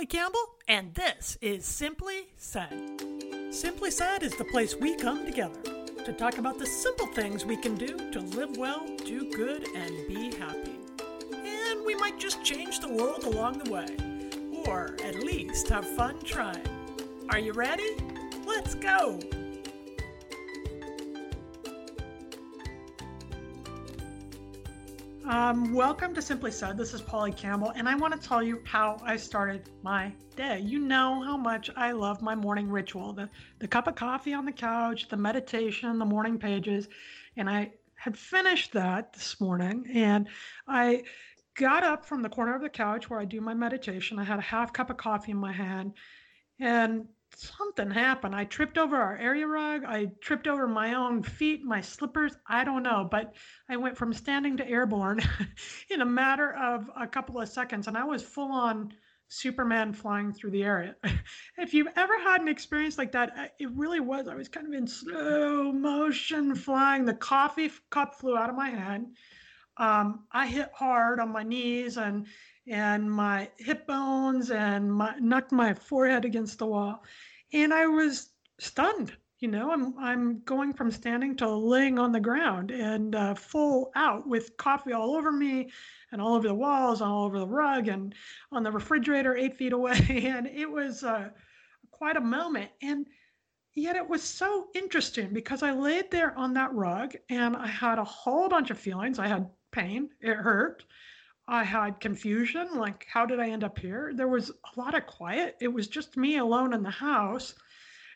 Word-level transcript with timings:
Polly 0.00 0.06
Campbell, 0.06 0.54
and 0.66 0.94
this 0.94 1.36
is 1.42 1.66
Simply 1.66 2.28
Said. 2.38 3.02
Simply 3.50 3.90
Said 3.90 4.22
is 4.22 4.34
the 4.34 4.46
place 4.46 4.74
we 4.74 4.96
come 4.96 5.26
together 5.26 5.60
to 6.06 6.14
talk 6.14 6.38
about 6.38 6.58
the 6.58 6.64
simple 6.64 7.06
things 7.08 7.44
we 7.44 7.58
can 7.58 7.74
do 7.74 8.10
to 8.10 8.20
live 8.20 8.56
well, 8.56 8.82
do 9.04 9.30
good, 9.30 9.68
and 9.76 10.08
be 10.08 10.34
happy. 10.38 10.78
And 11.44 11.84
we 11.84 11.94
might 11.96 12.18
just 12.18 12.42
change 12.42 12.80
the 12.80 12.88
world 12.88 13.24
along 13.24 13.58
the 13.58 13.70
way, 13.70 14.64
or 14.66 14.96
at 15.04 15.16
least 15.16 15.68
have 15.68 15.86
fun 15.86 16.18
trying. 16.20 16.66
Are 17.28 17.38
you 17.38 17.52
ready? 17.52 17.94
Let's 18.46 18.74
go! 18.76 19.20
Um, 25.30 25.72
welcome 25.72 26.12
to 26.14 26.20
Simply 26.20 26.50
Said. 26.50 26.76
This 26.76 26.92
is 26.92 27.00
Polly 27.00 27.30
Campbell, 27.30 27.72
and 27.76 27.88
I 27.88 27.94
want 27.94 28.20
to 28.20 28.28
tell 28.28 28.42
you 28.42 28.60
how 28.64 28.96
I 29.04 29.14
started 29.14 29.70
my 29.80 30.12
day. 30.34 30.58
You 30.58 30.80
know 30.80 31.22
how 31.22 31.36
much 31.36 31.70
I 31.76 31.92
love 31.92 32.20
my 32.20 32.34
morning 32.34 32.68
ritual 32.68 33.12
the, 33.12 33.30
the 33.60 33.68
cup 33.68 33.86
of 33.86 33.94
coffee 33.94 34.34
on 34.34 34.44
the 34.44 34.50
couch, 34.50 35.08
the 35.08 35.16
meditation, 35.16 36.00
the 36.00 36.04
morning 36.04 36.36
pages. 36.36 36.88
And 37.36 37.48
I 37.48 37.70
had 37.94 38.18
finished 38.18 38.72
that 38.72 39.12
this 39.12 39.40
morning, 39.40 39.86
and 39.94 40.26
I 40.66 41.04
got 41.54 41.84
up 41.84 42.04
from 42.04 42.22
the 42.22 42.28
corner 42.28 42.56
of 42.56 42.62
the 42.62 42.68
couch 42.68 43.08
where 43.08 43.20
I 43.20 43.24
do 43.24 43.40
my 43.40 43.54
meditation. 43.54 44.18
I 44.18 44.24
had 44.24 44.40
a 44.40 44.42
half 44.42 44.72
cup 44.72 44.90
of 44.90 44.96
coffee 44.96 45.30
in 45.30 45.38
my 45.38 45.52
hand, 45.52 45.92
and 46.58 47.06
something 47.36 47.90
happened. 47.90 48.34
I 48.34 48.44
tripped 48.44 48.78
over 48.78 48.96
our 48.96 49.16
area 49.16 49.46
rug. 49.46 49.84
I 49.84 50.06
tripped 50.20 50.46
over 50.46 50.66
my 50.66 50.94
own 50.94 51.22
feet, 51.22 51.64
my 51.64 51.80
slippers. 51.80 52.32
I 52.46 52.64
don't 52.64 52.82
know, 52.82 53.08
but 53.10 53.34
I 53.68 53.76
went 53.76 53.96
from 53.96 54.12
standing 54.12 54.56
to 54.58 54.68
airborne 54.68 55.20
in 55.90 56.00
a 56.00 56.06
matter 56.06 56.54
of 56.54 56.90
a 56.96 57.06
couple 57.06 57.40
of 57.40 57.48
seconds, 57.48 57.88
and 57.88 57.96
I 57.96 58.04
was 58.04 58.22
full 58.22 58.52
on 58.52 58.92
Superman 59.28 59.92
flying 59.92 60.32
through 60.32 60.50
the 60.50 60.64
area. 60.64 60.96
if 61.58 61.72
you've 61.72 61.92
ever 61.96 62.18
had 62.18 62.40
an 62.40 62.48
experience 62.48 62.98
like 62.98 63.12
that, 63.12 63.54
it 63.58 63.70
really 63.76 64.00
was. 64.00 64.26
I 64.26 64.34
was 64.34 64.48
kind 64.48 64.66
of 64.66 64.72
in 64.72 64.86
slow 64.86 65.72
motion 65.72 66.54
flying. 66.54 67.04
The 67.04 67.14
coffee 67.14 67.70
cup 67.90 68.16
flew 68.16 68.36
out 68.36 68.50
of 68.50 68.56
my 68.56 68.70
hand. 68.70 69.16
Um, 69.76 70.24
I 70.32 70.46
hit 70.46 70.70
hard 70.74 71.20
on 71.20 71.30
my 71.30 71.44
knees 71.44 71.96
and 71.96 72.26
and 72.66 73.10
my 73.10 73.48
hip 73.58 73.86
bones 73.86 74.50
and 74.50 74.92
my, 74.92 75.14
knocked 75.18 75.52
my 75.52 75.74
forehead 75.74 76.24
against 76.24 76.58
the 76.58 76.66
wall 76.66 77.02
and 77.52 77.72
I 77.72 77.86
was 77.86 78.30
stunned. 78.58 79.12
You 79.38 79.48
know, 79.48 79.72
I'm 79.72 79.98
I'm 79.98 80.40
going 80.44 80.74
from 80.74 80.90
standing 80.90 81.34
to 81.36 81.48
laying 81.48 81.98
on 81.98 82.12
the 82.12 82.20
ground 82.20 82.70
and 82.70 83.14
uh, 83.14 83.34
full 83.34 83.90
out 83.94 84.28
with 84.28 84.56
coffee 84.58 84.92
all 84.92 85.16
over 85.16 85.32
me, 85.32 85.70
and 86.12 86.20
all 86.20 86.34
over 86.34 86.48
the 86.48 86.54
walls, 86.54 87.00
and 87.00 87.10
all 87.10 87.24
over 87.24 87.38
the 87.38 87.46
rug, 87.46 87.88
and 87.88 88.14
on 88.52 88.62
the 88.62 88.70
refrigerator 88.70 89.34
eight 89.36 89.56
feet 89.56 89.72
away, 89.72 89.98
and 90.26 90.46
it 90.46 90.70
was 90.70 91.02
uh, 91.04 91.30
quite 91.90 92.18
a 92.18 92.20
moment. 92.20 92.70
And 92.82 93.06
yet 93.74 93.96
it 93.96 94.08
was 94.08 94.22
so 94.22 94.68
interesting 94.74 95.32
because 95.32 95.62
I 95.62 95.72
laid 95.72 96.10
there 96.10 96.36
on 96.36 96.54
that 96.54 96.74
rug 96.74 97.14
and 97.28 97.56
I 97.56 97.66
had 97.66 97.98
a 97.98 98.04
whole 98.04 98.48
bunch 98.48 98.70
of 98.70 98.78
feelings. 98.78 99.18
I 99.18 99.26
had 99.28 99.48
pain, 99.70 100.10
it 100.20 100.34
hurt. 100.34 100.84
I 101.48 101.64
had 101.64 102.00
confusion, 102.00 102.68
like, 102.74 103.06
how 103.10 103.26
did 103.26 103.40
I 103.40 103.48
end 103.48 103.64
up 103.64 103.78
here? 103.78 104.12
There 104.14 104.28
was 104.28 104.50
a 104.50 104.80
lot 104.80 104.94
of 104.94 105.06
quiet. 105.06 105.56
It 105.60 105.68
was 105.68 105.88
just 105.88 106.16
me 106.16 106.36
alone 106.36 106.72
in 106.72 106.82
the 106.82 106.90
house. 106.90 107.54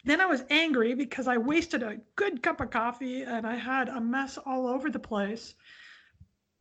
Then 0.05 0.20
I 0.20 0.27
was 0.27 0.44
angry 0.50 0.94
because 0.94 1.27
I 1.27 1.39
wasted 1.39 1.83
a 1.83 2.00
good 2.16 2.42
cup 2.42 2.61
of 2.61 2.70
coffee 2.70 3.22
and 3.22 3.47
I 3.47 3.56
had 3.56 3.89
a 3.89 4.00
mess 4.00 4.39
all 4.39 4.66
over 4.66 4.91
the 4.91 4.98
place. 4.98 5.55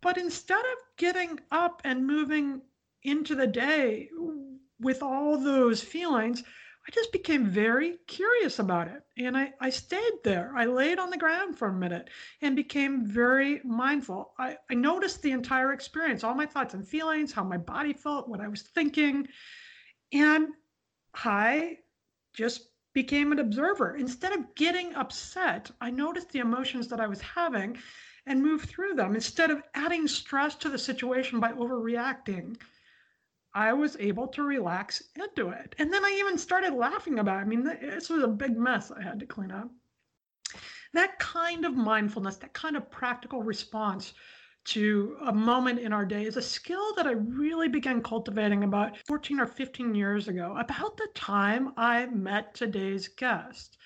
But 0.01 0.17
instead 0.17 0.59
of 0.65 0.77
getting 0.97 1.39
up 1.51 1.81
and 1.83 2.07
moving 2.07 2.61
into 3.03 3.35
the 3.35 3.47
day 3.47 4.09
with 4.79 5.03
all 5.03 5.37
those 5.37 5.81
feelings, 5.81 6.43
I 6.85 6.91
just 6.91 7.13
became 7.13 7.45
very 7.45 7.97
curious 8.07 8.59
about 8.59 8.89
it. 8.89 9.03
And 9.17 9.37
I, 9.37 9.53
I 9.61 9.69
stayed 9.69 10.23
there. 10.23 10.51
I 10.55 10.65
laid 10.65 10.99
on 10.99 11.09
the 11.09 11.17
ground 11.17 11.57
for 11.57 11.69
a 11.69 11.73
minute 11.73 12.09
and 12.41 12.55
became 12.55 13.05
very 13.05 13.61
mindful. 13.63 14.33
I, 14.37 14.57
I 14.69 14.73
noticed 14.73 15.21
the 15.21 15.31
entire 15.31 15.71
experience, 15.71 16.23
all 16.23 16.35
my 16.35 16.45
thoughts 16.45 16.73
and 16.73 16.85
feelings, 16.85 17.31
how 17.31 17.43
my 17.43 17.57
body 17.57 17.93
felt, 17.93 18.27
what 18.27 18.41
I 18.41 18.49
was 18.49 18.63
thinking. 18.63 19.27
And 20.11 20.49
I 21.15 21.77
just 22.33 22.69
became 22.93 23.31
an 23.31 23.39
observer. 23.39 23.95
Instead 23.95 24.33
of 24.33 24.53
getting 24.55 24.93
upset, 24.95 25.71
I 25.79 25.89
noticed 25.89 26.29
the 26.31 26.39
emotions 26.39 26.87
that 26.89 26.99
I 26.99 27.07
was 27.07 27.21
having 27.21 27.77
and 28.25 28.41
moved 28.41 28.69
through 28.69 28.95
them. 28.95 29.15
Instead 29.15 29.51
of 29.51 29.63
adding 29.73 30.07
stress 30.07 30.55
to 30.55 30.69
the 30.69 30.77
situation 30.77 31.39
by 31.39 31.53
overreacting, 31.53 32.57
I 33.55 33.73
was 33.73 33.97
able 33.99 34.27
to 34.29 34.43
relax 34.43 35.03
into 35.15 35.49
it. 35.49 35.75
And 35.77 35.93
then 35.93 36.03
I 36.03 36.15
even 36.19 36.37
started 36.37 36.73
laughing 36.73 37.19
about 37.19 37.39
it. 37.39 37.41
I 37.41 37.45
mean, 37.45 37.63
this 37.63 38.09
was 38.09 38.23
a 38.23 38.27
big 38.27 38.57
mess 38.57 38.91
I 38.91 39.01
had 39.01 39.19
to 39.19 39.25
clean 39.25 39.51
up. 39.51 39.69
That 40.93 41.17
kind 41.19 41.65
of 41.65 41.75
mindfulness, 41.75 42.37
that 42.37 42.53
kind 42.53 42.75
of 42.75 42.89
practical 42.89 43.43
response 43.43 44.13
to 44.65 45.17
a 45.21 45.33
moment 45.33 45.79
in 45.79 45.91
our 45.91 46.05
day 46.05 46.25
is 46.25 46.37
a 46.37 46.41
skill 46.41 46.95
that 46.95 47.07
I 47.07 47.11
really 47.11 47.67
began 47.67 48.01
cultivating 48.01 48.63
about 48.63 48.97
14 49.05 49.39
or 49.39 49.47
15 49.47 49.93
years 49.93 50.27
ago, 50.27 50.55
about 50.57 50.97
the 50.97 51.07
time 51.13 51.73
I 51.75 52.05
met 52.05 52.55
today's 52.55 53.07
guest. 53.07 53.77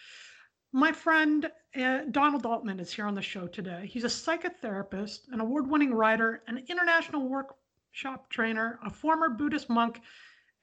My 0.71 0.91
friend 0.91 1.49
uh, 1.75 2.01
Donald 2.11 2.45
Altman 2.45 2.79
is 2.79 2.93
here 2.93 3.05
on 3.05 3.15
the 3.15 3.21
show 3.21 3.47
today. 3.47 3.89
He's 3.91 4.03
a 4.03 4.07
psychotherapist, 4.07 5.21
an 5.31 5.39
award 5.39 5.69
winning 5.69 5.93
writer, 5.93 6.43
an 6.47 6.63
international 6.67 7.27
work 7.27 7.55
shop 7.97 8.29
trainer, 8.29 8.77
a 8.85 8.91
former 8.91 9.27
Buddhist 9.27 9.71
monk, 9.71 10.01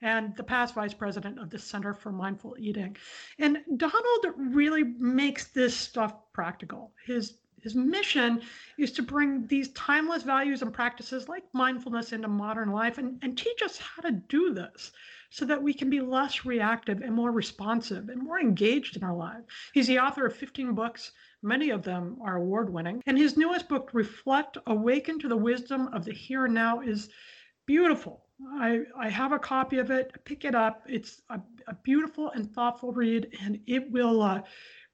and 0.01 0.37
the 0.37 0.45
past 0.45 0.73
vice 0.73 0.95
president 0.95 1.41
of 1.41 1.51
the 1.51 1.59
Center 1.59 1.93
for 1.93 2.13
Mindful 2.13 2.55
Eating. 2.61 2.97
And 3.41 3.59
Donald 3.77 4.27
really 4.37 4.85
makes 4.85 5.47
this 5.47 5.77
stuff 5.77 6.15
practical. 6.33 6.93
His 7.05 7.35
his 7.61 7.75
mission 7.75 8.43
is 8.77 8.93
to 8.93 9.03
bring 9.03 9.47
these 9.47 9.73
timeless 9.73 10.23
values 10.23 10.61
and 10.61 10.71
practices 10.73 11.31
like 11.31 11.43
mindfulness 11.55 12.13
into 12.13 12.29
modern 12.29 12.71
life 12.71 12.99
and, 12.99 13.19
and 13.23 13.39
teach 13.39 13.63
us 13.63 13.79
how 13.79 14.03
to 14.03 14.11
do 14.13 14.53
this 14.53 14.93
so 15.31 15.47
that 15.47 15.63
we 15.63 15.73
can 15.73 15.89
be 15.89 16.01
less 16.01 16.45
reactive 16.45 17.01
and 17.01 17.15
more 17.15 17.33
responsive 17.33 18.11
and 18.11 18.23
more 18.23 18.39
engaged 18.39 18.99
in 18.99 19.03
our 19.03 19.17
lives. 19.17 19.47
He's 19.73 19.87
the 19.87 19.99
author 19.99 20.27
of 20.27 20.37
15 20.37 20.75
books, 20.75 21.13
Many 21.45 21.69
of 21.69 21.83
them 21.83 22.17
are 22.25 22.37
award 22.37 22.73
winning. 22.73 23.03
And 23.07 23.19
his 23.19 23.37
newest 23.37 23.69
book, 23.69 23.91
Reflect 23.93 24.57
Awaken 24.67 25.19
to 25.19 25.29
the 25.29 25.37
Wisdom 25.37 25.89
of 25.93 26.03
the 26.03 26.13
Here 26.13 26.47
and 26.47 26.55
Now, 26.55 26.81
is 26.81 27.11
beautiful. 27.67 28.25
I, 28.55 28.81
I 28.99 29.11
have 29.11 29.33
a 29.33 29.39
copy 29.39 29.77
of 29.79 29.91
it. 29.91 30.11
Pick 30.25 30.47
it 30.47 30.55
up. 30.55 30.83
It's 30.89 31.21
a, 31.29 31.39
a 31.69 31.75
beautiful 31.83 32.31
and 32.31 32.51
thoughtful 32.51 32.93
read, 32.93 33.29
and 33.43 33.61
it 33.67 33.91
will 33.91 34.23
uh, 34.23 34.41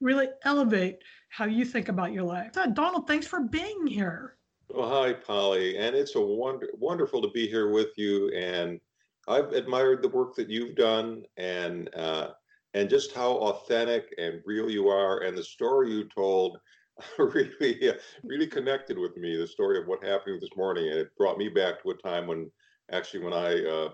really 0.01 0.27
elevate 0.45 0.97
how 1.29 1.45
you 1.45 1.65
think 1.65 1.89
about 1.89 2.13
your 2.13 2.25
life. 2.25 2.57
Uh, 2.57 2.67
Donald, 2.67 3.07
thanks 3.07 3.29
for 3.29 3.43
being 3.43 3.87
here. 3.87 4.37
Well, 4.69 4.91
hi, 4.91 5.13
Polly. 5.13 5.79
And 5.79 5.95
it's 5.95 6.17
a 6.17 6.21
wonder, 6.21 6.69
wonderful 6.77 7.23
to 7.23 7.31
be 7.31 7.47
here 7.47 7.71
with 7.71 7.97
you. 7.97 8.29
And 8.31 8.81
I've 9.29 9.53
admired 9.53 10.03
the 10.03 10.09
work 10.09 10.35
that 10.35 10.51
you've 10.51 10.75
done. 10.75 11.23
And 11.37 11.89
uh, 11.95 12.31
and 12.75 12.89
just 12.89 13.13
how 13.13 13.33
authentic 13.33 14.15
and 14.19 14.41
real 14.45 14.71
you 14.71 14.89
are 14.89 15.21
and 15.21 15.37
the 15.37 15.43
story 15.43 15.91
you 15.91 16.05
told 16.15 16.59
really 17.19 17.93
really 18.25 18.47
connected 18.47 18.99
with 18.99 19.17
me 19.17 19.37
the 19.37 19.47
story 19.47 19.79
of 19.79 19.87
what 19.87 20.05
happened 20.05 20.41
this 20.41 20.57
morning 20.57 20.89
and 20.89 20.99
it 20.99 21.17
brought 21.17 21.39
me 21.39 21.49
back 21.49 21.83
to 21.83 21.91
a 21.91 21.95
time 21.95 22.27
when 22.27 22.51
actually 22.93 23.25
when 23.25 23.33
i 23.33 23.65
uh, 23.65 23.89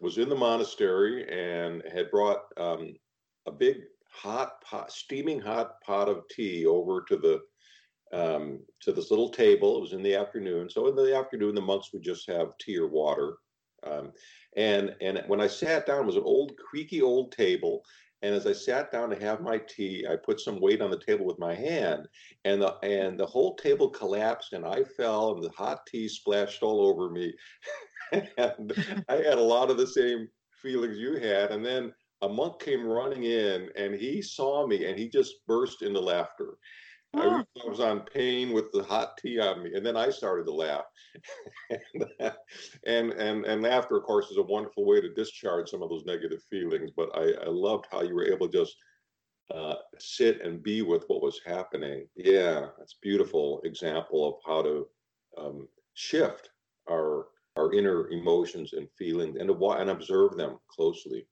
was 0.00 0.18
in 0.18 0.28
the 0.28 0.34
monastery 0.34 1.28
and 1.28 1.82
had 1.92 2.10
brought 2.10 2.44
um, 2.56 2.94
a 3.46 3.52
big 3.52 3.76
hot 4.10 4.60
pot 4.62 4.90
steaming 4.90 5.40
hot 5.40 5.80
pot 5.82 6.08
of 6.08 6.24
tea 6.28 6.66
over 6.66 7.02
to 7.02 7.16
the 7.16 7.40
um, 8.12 8.58
to 8.80 8.92
this 8.92 9.10
little 9.10 9.28
table. 9.28 9.76
It 9.76 9.82
was 9.82 9.92
in 9.92 10.02
the 10.02 10.16
afternoon. 10.16 10.68
So 10.68 10.88
in 10.88 10.96
the 10.96 11.16
afternoon 11.16 11.54
the 11.54 11.60
monks 11.60 11.92
would 11.92 12.02
just 12.02 12.28
have 12.28 12.58
tea 12.58 12.76
or 12.76 12.88
water 12.88 13.36
um, 13.86 14.12
and 14.56 14.94
and 15.00 15.22
when 15.26 15.40
I 15.40 15.46
sat 15.46 15.86
down, 15.86 16.02
it 16.02 16.06
was 16.06 16.16
an 16.16 16.22
old 16.24 16.56
creaky 16.56 17.02
old 17.02 17.32
table. 17.32 17.82
And 18.22 18.34
as 18.34 18.46
I 18.46 18.52
sat 18.52 18.92
down 18.92 19.08
to 19.10 19.18
have 19.18 19.40
my 19.40 19.58
tea, 19.58 20.06
I 20.06 20.14
put 20.16 20.40
some 20.40 20.60
weight 20.60 20.82
on 20.82 20.90
the 20.90 20.98
table 20.98 21.24
with 21.24 21.38
my 21.38 21.54
hand, 21.54 22.06
and 22.44 22.60
the 22.60 22.76
and 22.82 23.18
the 23.18 23.26
whole 23.26 23.56
table 23.56 23.88
collapsed, 23.88 24.52
and 24.52 24.66
I 24.66 24.84
fell, 24.84 25.32
and 25.34 25.42
the 25.42 25.50
hot 25.50 25.86
tea 25.86 26.08
splashed 26.08 26.62
all 26.62 26.86
over 26.86 27.10
me. 27.10 27.32
and 28.12 29.04
I 29.08 29.16
had 29.16 29.38
a 29.38 29.42
lot 29.42 29.70
of 29.70 29.78
the 29.78 29.86
same 29.86 30.28
feelings 30.62 30.98
you 30.98 31.14
had. 31.14 31.50
And 31.50 31.64
then 31.64 31.92
a 32.22 32.28
monk 32.28 32.60
came 32.60 32.84
running 32.86 33.24
in, 33.24 33.70
and 33.76 33.94
he 33.94 34.20
saw 34.20 34.66
me, 34.66 34.86
and 34.86 34.98
he 34.98 35.08
just 35.08 35.46
burst 35.46 35.82
into 35.82 36.00
laughter. 36.00 36.58
I, 37.14 37.42
I, 37.64 37.68
was 37.68 37.80
on 37.80 38.00
pain 38.00 38.52
with 38.52 38.70
the 38.72 38.84
hot 38.84 39.16
tea 39.18 39.40
on 39.40 39.62
me, 39.64 39.72
and 39.74 39.84
then 39.84 39.96
I 39.96 40.10
started 40.10 40.44
to 40.46 40.52
laugh. 40.52 40.84
and, 41.70 42.04
and 42.86 43.12
and 43.12 43.44
and 43.44 43.62
laughter, 43.62 43.96
of 43.96 44.04
course, 44.04 44.30
is 44.30 44.36
a 44.36 44.42
wonderful 44.42 44.84
way 44.84 45.00
to 45.00 45.12
discharge 45.12 45.70
some 45.70 45.82
of 45.82 45.90
those 45.90 46.04
negative 46.04 46.42
feelings. 46.48 46.90
But 46.96 47.10
I, 47.14 47.32
I 47.44 47.48
loved 47.48 47.86
how 47.90 48.02
you 48.02 48.14
were 48.14 48.30
able 48.30 48.48
to 48.48 48.58
just 48.58 48.76
uh, 49.52 49.76
sit 49.98 50.40
and 50.42 50.62
be 50.62 50.82
with 50.82 51.04
what 51.08 51.22
was 51.22 51.40
happening. 51.44 52.06
Yeah, 52.14 52.66
that's 52.78 52.96
beautiful 53.02 53.60
example 53.64 54.28
of 54.28 54.34
how 54.46 54.62
to 54.62 54.86
um, 55.36 55.68
shift 55.94 56.50
our 56.88 57.26
our 57.56 57.72
inner 57.74 58.08
emotions 58.10 58.72
and 58.74 58.88
feelings 58.96 59.36
and 59.36 59.48
to 59.48 59.70
and 59.72 59.90
observe 59.90 60.36
them 60.36 60.58
closely 60.68 61.26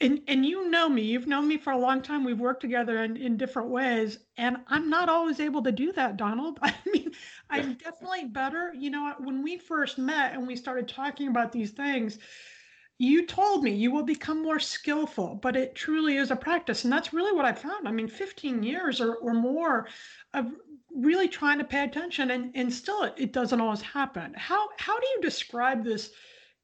and 0.00 0.20
and 0.28 0.46
you 0.46 0.68
know 0.70 0.88
me 0.88 1.02
you've 1.02 1.26
known 1.26 1.48
me 1.48 1.56
for 1.56 1.72
a 1.72 1.78
long 1.78 2.00
time 2.00 2.24
we've 2.24 2.40
worked 2.40 2.60
together 2.60 3.02
in, 3.02 3.16
in 3.16 3.36
different 3.36 3.68
ways 3.68 4.18
and 4.36 4.56
i'm 4.68 4.88
not 4.88 5.08
always 5.08 5.40
able 5.40 5.62
to 5.62 5.72
do 5.72 5.92
that 5.92 6.16
donald. 6.16 6.58
I 6.62 6.74
mean 6.86 7.12
i'm 7.50 7.74
definitely 7.74 8.26
better 8.26 8.72
you 8.74 8.90
know 8.90 9.14
when 9.18 9.42
we 9.42 9.58
first 9.58 9.98
met 9.98 10.34
and 10.34 10.46
we 10.46 10.56
started 10.56 10.88
talking 10.88 11.28
about 11.28 11.52
these 11.52 11.72
things 11.72 12.18
you 13.00 13.26
told 13.26 13.62
me 13.62 13.72
you 13.72 13.92
will 13.92 14.04
become 14.04 14.42
more 14.42 14.58
skillful 14.58 15.38
but 15.42 15.56
it 15.56 15.74
truly 15.74 16.16
is 16.16 16.30
a 16.30 16.36
practice 16.36 16.84
and 16.84 16.92
that's 16.92 17.12
really 17.12 17.32
what 17.32 17.44
i 17.44 17.52
found. 17.52 17.86
I 17.86 17.92
mean 17.92 18.08
15 18.08 18.62
years 18.62 19.00
or, 19.00 19.14
or 19.16 19.34
more 19.34 19.86
of 20.34 20.52
really 20.94 21.28
trying 21.28 21.58
to 21.58 21.64
pay 21.64 21.84
attention 21.84 22.32
and, 22.32 22.50
and 22.54 22.72
still 22.72 23.02
it, 23.04 23.14
it 23.16 23.32
doesn't 23.32 23.60
always 23.60 23.82
happen. 23.82 24.34
How 24.36 24.68
how 24.78 24.98
do 24.98 25.06
you 25.06 25.20
describe 25.22 25.84
this 25.84 26.10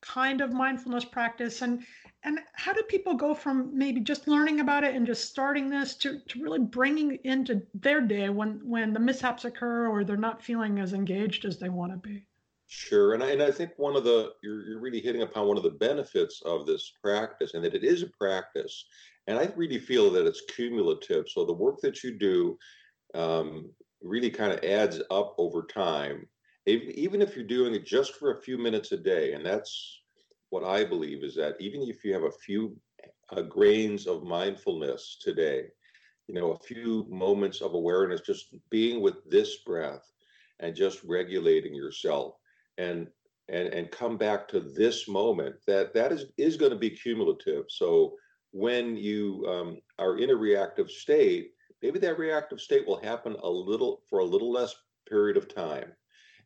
kind 0.01 0.41
of 0.41 0.53
mindfulness 0.53 1.05
practice 1.05 1.63
and 1.63 1.85
and 2.25 2.41
how 2.55 2.73
do 2.73 2.83
people 2.83 3.15
go 3.15 3.35
from 3.35 3.77
maybe 3.77 4.01
just 4.01 4.27
learning 4.27 4.61
about 4.61 4.83
it 4.83 4.95
and 4.95 5.07
just 5.07 5.29
starting 5.29 5.69
this 5.69 5.95
to, 5.97 6.21
to 6.21 6.43
really 6.43 6.59
bringing 6.59 7.19
into 7.25 7.63
their 7.75 8.01
day 8.01 8.31
when 8.31 8.61
when 8.65 8.93
the 8.93 9.01
mishaps 9.01 9.45
occur 9.45 9.89
or 9.89 10.05
they're 10.05 10.17
not 10.17 10.43
feeling 10.43 10.79
as 10.81 10.95
engaged 10.95 11.45
as 11.45 11.59
they 11.59 11.69
want 11.69 11.93
to 11.93 11.99
be? 11.99 12.25
Sure 12.67 13.13
and 13.13 13.23
I, 13.23 13.31
and 13.31 13.43
I 13.43 13.51
think 13.51 13.73
one 13.77 13.95
of 13.95 14.05
the 14.05 14.33
you're, 14.43 14.67
you're 14.67 14.81
really 14.81 15.01
hitting 15.01 15.23
upon 15.23 15.47
one 15.47 15.59
of 15.59 15.63
the 15.63 15.71
benefits 15.71 16.41
of 16.47 16.67
this 16.67 16.93
practice 17.03 17.53
and 17.55 17.63
that 17.63 17.75
it 17.75 17.85
is 17.85 18.03
a 18.03 18.09
practice. 18.19 18.87
And 19.27 19.39
i 19.39 19.51
really 19.57 19.79
feel 19.79 20.11
that 20.11 20.27
it's 20.27 20.43
cumulative 20.55 21.27
so 21.29 21.45
the 21.45 21.53
work 21.53 21.81
that 21.83 22.03
you 22.03 22.19
do 22.19 22.59
um, 23.15 23.71
really 24.03 24.31
kind 24.31 24.53
of 24.53 24.65
adds 24.65 25.01
up 25.11 25.35
over 25.39 25.65
time. 25.65 26.27
Even 26.67 27.21
if 27.21 27.37
you're 27.37 27.45
doing 27.47 27.75
it 27.75 27.85
just 27.85 28.15
for 28.15 28.33
a 28.33 28.41
few 28.41 28.57
minutes 28.57 28.93
a 28.93 28.97
day 28.97 29.35
and 29.35 29.45
that's 29.45 30.04
what 30.55 30.63
I 30.63 30.85
believe 30.85 31.25
is 31.25 31.35
that 31.35 31.57
even 31.59 31.83
if 31.83 32.05
you 32.05 32.13
have 32.15 32.23
a 32.23 32.39
few 32.47 32.77
uh, 33.31 33.43
grains 33.43 34.07
of 34.07 34.23
mindfulness 34.23 35.19
today, 35.21 35.65
you 36.29 36.35
know, 36.37 36.53
a 36.53 36.59
few 36.61 37.09
moments 37.11 37.61
of 37.61 37.75
awareness, 37.75 38.21
just 38.21 38.55
being 38.71 39.03
with 39.03 39.17
this 39.29 39.65
breath 39.67 40.07
and 40.61 40.77
just 40.77 41.03
regulating 41.03 41.75
yourself 41.75 42.37
and 42.79 43.09
and 43.49 43.67
and 43.75 43.91
come 43.91 44.17
back 44.17 44.47
to 44.47 44.61
this 44.61 45.09
moment 45.09 45.57
that 45.67 45.93
that 45.93 46.13
is 46.13 46.27
is 46.39 46.57
going 46.57 46.71
to 46.71 46.79
be 46.87 46.91
cumulative. 46.91 47.65
So 47.69 48.15
when 48.53 48.97
you 48.97 49.45
um, 49.49 49.79
are 49.99 50.19
in 50.19 50.31
a 50.31 50.37
reactive 50.37 50.89
state 50.89 51.51
maybe 51.83 51.99
that 51.99 52.19
reactive 52.19 52.61
state 52.61 52.87
will 52.87 53.03
happen 53.03 53.35
a 53.43 53.51
little 53.51 54.03
for 54.09 54.21
a 54.21 54.31
little 54.35 54.53
less 54.53 54.73
period 55.09 55.37
of 55.37 55.53
time 55.53 55.91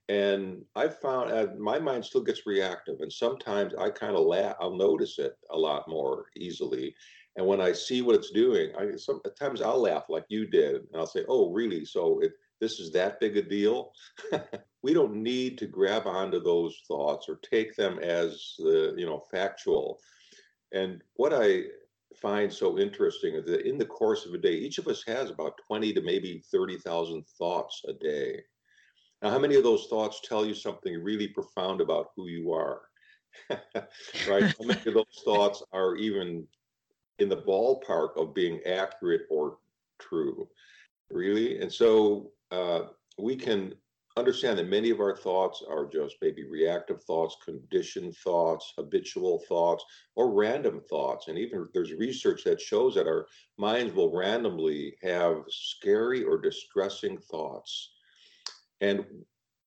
and 0.08 0.64
I've 0.74 0.98
found 0.98 1.30
uh, 1.30 1.48
my 1.58 1.78
mind 1.78 2.04
still 2.04 2.22
gets 2.22 2.46
reactive, 2.46 3.00
and 3.00 3.12
sometimes 3.12 3.74
I 3.74 3.90
kind 3.90 4.16
of 4.16 4.24
laugh. 4.24 4.56
I'll 4.60 4.76
notice 4.76 5.18
it 5.18 5.34
a 5.50 5.58
lot 5.58 5.88
more 5.88 6.26
easily, 6.36 6.94
and 7.36 7.46
when 7.46 7.60
I 7.60 7.72
see 7.72 8.02
what 8.02 8.14
it's 8.14 8.30
doing, 8.30 8.74
I 8.76 8.96
sometimes 8.96 9.60
I'll 9.60 9.80
laugh 9.80 10.04
like 10.08 10.24
you 10.28 10.46
did, 10.46 10.76
and 10.76 10.96
I'll 10.96 11.06
say, 11.06 11.24
"Oh, 11.28 11.52
really? 11.52 11.84
So 11.84 12.20
it, 12.20 12.32
this 12.60 12.80
is 12.80 12.90
that 12.92 13.20
big 13.20 13.36
a 13.36 13.42
deal?" 13.42 13.92
we 14.82 14.94
don't 14.94 15.22
need 15.22 15.58
to 15.58 15.66
grab 15.66 16.06
onto 16.06 16.40
those 16.40 16.80
thoughts 16.88 17.28
or 17.28 17.36
take 17.36 17.76
them 17.76 17.98
as 17.98 18.54
the 18.58 18.94
you 18.96 19.06
know 19.06 19.20
factual. 19.30 20.00
And 20.72 21.02
what 21.14 21.32
I 21.34 21.64
find 22.16 22.52
so 22.52 22.78
interesting 22.78 23.34
is 23.34 23.44
that 23.46 23.66
in 23.68 23.78
the 23.78 23.86
course 23.86 24.26
of 24.26 24.34
a 24.34 24.38
day, 24.38 24.54
each 24.54 24.78
of 24.78 24.88
us 24.88 25.04
has 25.06 25.30
about 25.30 25.58
twenty 25.66 25.92
to 25.92 26.00
maybe 26.00 26.42
thirty 26.50 26.78
thousand 26.78 27.26
thoughts 27.38 27.82
a 27.86 27.92
day 27.92 28.42
now, 29.22 29.30
how 29.30 29.38
many 29.38 29.56
of 29.56 29.64
those 29.64 29.86
thoughts 29.86 30.20
tell 30.22 30.46
you 30.46 30.54
something 30.54 31.02
really 31.02 31.26
profound 31.26 31.80
about 31.80 32.10
who 32.14 32.28
you 32.28 32.52
are? 32.52 32.82
right? 33.50 34.54
How 34.58 34.64
many 34.64 34.80
of 34.86 34.94
those 34.94 35.22
thoughts 35.24 35.62
are 35.72 35.96
even 35.96 36.46
in 37.18 37.28
the 37.28 37.36
ballpark 37.36 38.16
of 38.16 38.32
being 38.32 38.60
accurate 38.64 39.22
or 39.28 39.58
true? 39.98 40.48
Really? 41.10 41.60
And 41.60 41.72
so 41.72 42.30
uh, 42.52 42.82
we 43.18 43.34
can 43.34 43.74
understand 44.16 44.56
that 44.58 44.68
many 44.68 44.90
of 44.90 45.00
our 45.00 45.16
thoughts 45.16 45.64
are 45.68 45.86
just 45.86 46.16
maybe 46.22 46.44
reactive 46.44 47.02
thoughts, 47.02 47.36
conditioned 47.44 48.16
thoughts, 48.18 48.72
habitual 48.76 49.40
thoughts, 49.48 49.84
or 50.14 50.32
random 50.32 50.80
thoughts. 50.88 51.26
And 51.26 51.36
even 51.38 51.68
there's 51.74 51.92
research 51.92 52.44
that 52.44 52.60
shows 52.60 52.94
that 52.94 53.08
our 53.08 53.26
minds 53.56 53.94
will 53.94 54.16
randomly 54.16 54.96
have 55.02 55.42
scary 55.48 56.22
or 56.22 56.38
distressing 56.38 57.18
thoughts 57.18 57.90
and 58.80 59.04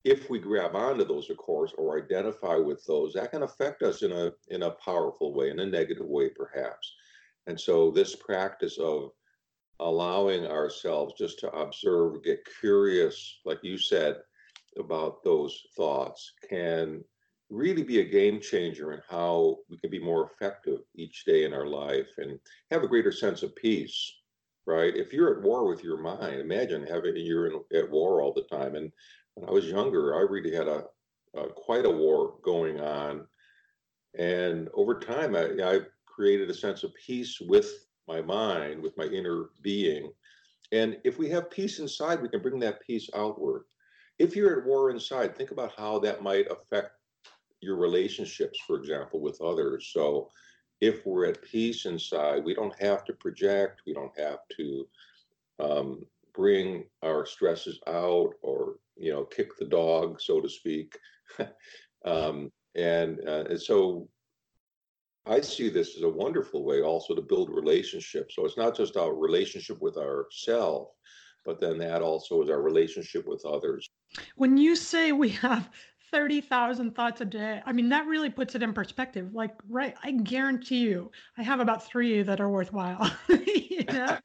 if 0.03 0.29
we 0.29 0.39
grab 0.39 0.75
onto 0.75 1.05
those, 1.05 1.29
of 1.29 1.37
course, 1.37 1.73
or 1.77 2.01
identify 2.01 2.55
with 2.55 2.83
those, 2.85 3.13
that 3.13 3.31
can 3.31 3.43
affect 3.43 3.83
us 3.83 4.01
in 4.01 4.11
a 4.11 4.31
in 4.47 4.63
a 4.63 4.71
powerful 4.71 5.33
way, 5.33 5.49
in 5.49 5.59
a 5.59 5.65
negative 5.65 6.07
way, 6.07 6.29
perhaps. 6.29 6.93
And 7.47 7.59
so 7.59 7.91
this 7.91 8.15
practice 8.15 8.77
of 8.77 9.11
allowing 9.79 10.45
ourselves 10.45 11.13
just 11.17 11.39
to 11.39 11.51
observe, 11.51 12.23
get 12.23 12.47
curious, 12.59 13.39
like 13.45 13.59
you 13.63 13.77
said, 13.77 14.17
about 14.77 15.23
those 15.23 15.63
thoughts 15.75 16.33
can 16.47 17.03
really 17.49 17.83
be 17.83 17.99
a 17.99 18.09
game 18.09 18.39
changer 18.39 18.93
in 18.93 19.01
how 19.09 19.57
we 19.69 19.77
can 19.77 19.89
be 19.89 19.99
more 19.99 20.31
effective 20.31 20.79
each 20.95 21.25
day 21.25 21.43
in 21.43 21.53
our 21.53 21.67
life 21.67 22.07
and 22.17 22.39
have 22.69 22.83
a 22.83 22.87
greater 22.87 23.11
sense 23.11 23.43
of 23.43 23.55
peace 23.55 24.20
right? 24.65 24.95
If 24.95 25.13
you're 25.13 25.37
at 25.37 25.43
war 25.43 25.67
with 25.67 25.83
your 25.83 25.97
mind, 25.97 26.39
imagine 26.39 26.85
having 26.85 27.15
you're 27.17 27.47
in, 27.47 27.61
at 27.73 27.89
war 27.89 28.21
all 28.21 28.33
the 28.33 28.43
time. 28.43 28.75
And 28.75 28.91
when 29.35 29.49
I 29.49 29.51
was 29.51 29.65
younger, 29.65 30.15
I 30.15 30.21
really 30.21 30.55
had 30.55 30.67
a, 30.67 30.85
a 31.35 31.47
quite 31.47 31.85
a 31.85 31.89
war 31.89 32.35
going 32.43 32.79
on, 32.79 33.27
and 34.17 34.69
over 34.73 34.99
time, 34.99 35.35
I, 35.35 35.45
I 35.63 35.79
created 36.05 36.49
a 36.49 36.53
sense 36.53 36.83
of 36.83 36.93
peace 36.95 37.39
with 37.39 37.87
my 38.07 38.21
mind, 38.21 38.81
with 38.81 38.97
my 38.97 39.05
inner 39.05 39.49
being. 39.61 40.11
And 40.71 40.97
if 41.03 41.17
we 41.17 41.29
have 41.29 41.49
peace 41.49 41.79
inside, 41.79 42.21
we 42.21 42.29
can 42.29 42.41
bring 42.41 42.59
that 42.59 42.81
peace 42.85 43.09
outward. 43.15 43.63
If 44.19 44.35
you're 44.35 44.59
at 44.59 44.65
war 44.65 44.91
inside, 44.91 45.35
think 45.35 45.51
about 45.51 45.73
how 45.77 45.99
that 45.99 46.21
might 46.21 46.51
affect 46.51 46.91
your 47.61 47.77
relationships, 47.77 48.59
for 48.65 48.77
example, 48.77 49.21
with 49.21 49.39
others. 49.41 49.91
So 49.93 50.29
if 50.81 51.05
we're 51.05 51.27
at 51.27 51.41
peace 51.43 51.85
inside, 51.85 52.43
we 52.43 52.53
don't 52.53 52.77
have 52.81 53.05
to 53.05 53.13
project, 53.13 53.81
we 53.85 53.93
don't 53.93 54.17
have 54.17 54.39
to 54.57 54.87
um, 55.59 56.05
bring 56.33 56.85
our 57.03 57.25
stresses 57.25 57.79
out 57.87 58.31
or 58.41 58.75
you 58.97 59.11
know 59.11 59.23
kick 59.23 59.57
the 59.57 59.65
dog, 59.65 60.19
so 60.19 60.41
to 60.41 60.49
speak. 60.49 60.97
um, 62.05 62.51
and, 62.75 63.19
uh, 63.27 63.43
and 63.49 63.61
so 63.61 64.07
I 65.25 65.41
see 65.41 65.69
this 65.69 65.95
as 65.97 66.03
a 66.03 66.09
wonderful 66.09 66.63
way 66.63 66.81
also 66.81 67.13
to 67.13 67.21
build 67.21 67.49
relationships. 67.49 68.35
So 68.35 68.45
it's 68.45 68.57
not 68.57 68.75
just 68.75 68.97
our 68.97 69.13
relationship 69.13 69.81
with 69.81 69.97
ourselves, 69.97 70.91
but 71.45 71.59
then 71.59 71.77
that 71.79 72.01
also 72.01 72.41
is 72.41 72.49
our 72.49 72.61
relationship 72.61 73.27
with 73.27 73.45
others. 73.45 73.89
When 74.35 74.57
you 74.57 74.75
say 74.75 75.11
we 75.11 75.29
have 75.29 75.69
30,000 76.11 76.95
thoughts 76.95 77.21
a 77.21 77.25
day. 77.25 77.61
I 77.65 77.71
mean, 77.71 77.89
that 77.89 78.05
really 78.05 78.29
puts 78.29 78.55
it 78.55 78.63
in 78.63 78.73
perspective. 78.73 79.33
Like, 79.33 79.55
right, 79.69 79.95
I 80.03 80.11
guarantee 80.11 80.79
you, 80.79 81.11
I 81.37 81.43
have 81.43 81.59
about 81.59 81.85
three 81.85 82.21
that 82.21 82.41
are 82.41 82.49
worthwhile. 82.49 83.09
you 83.29 83.83
know? 83.85 84.17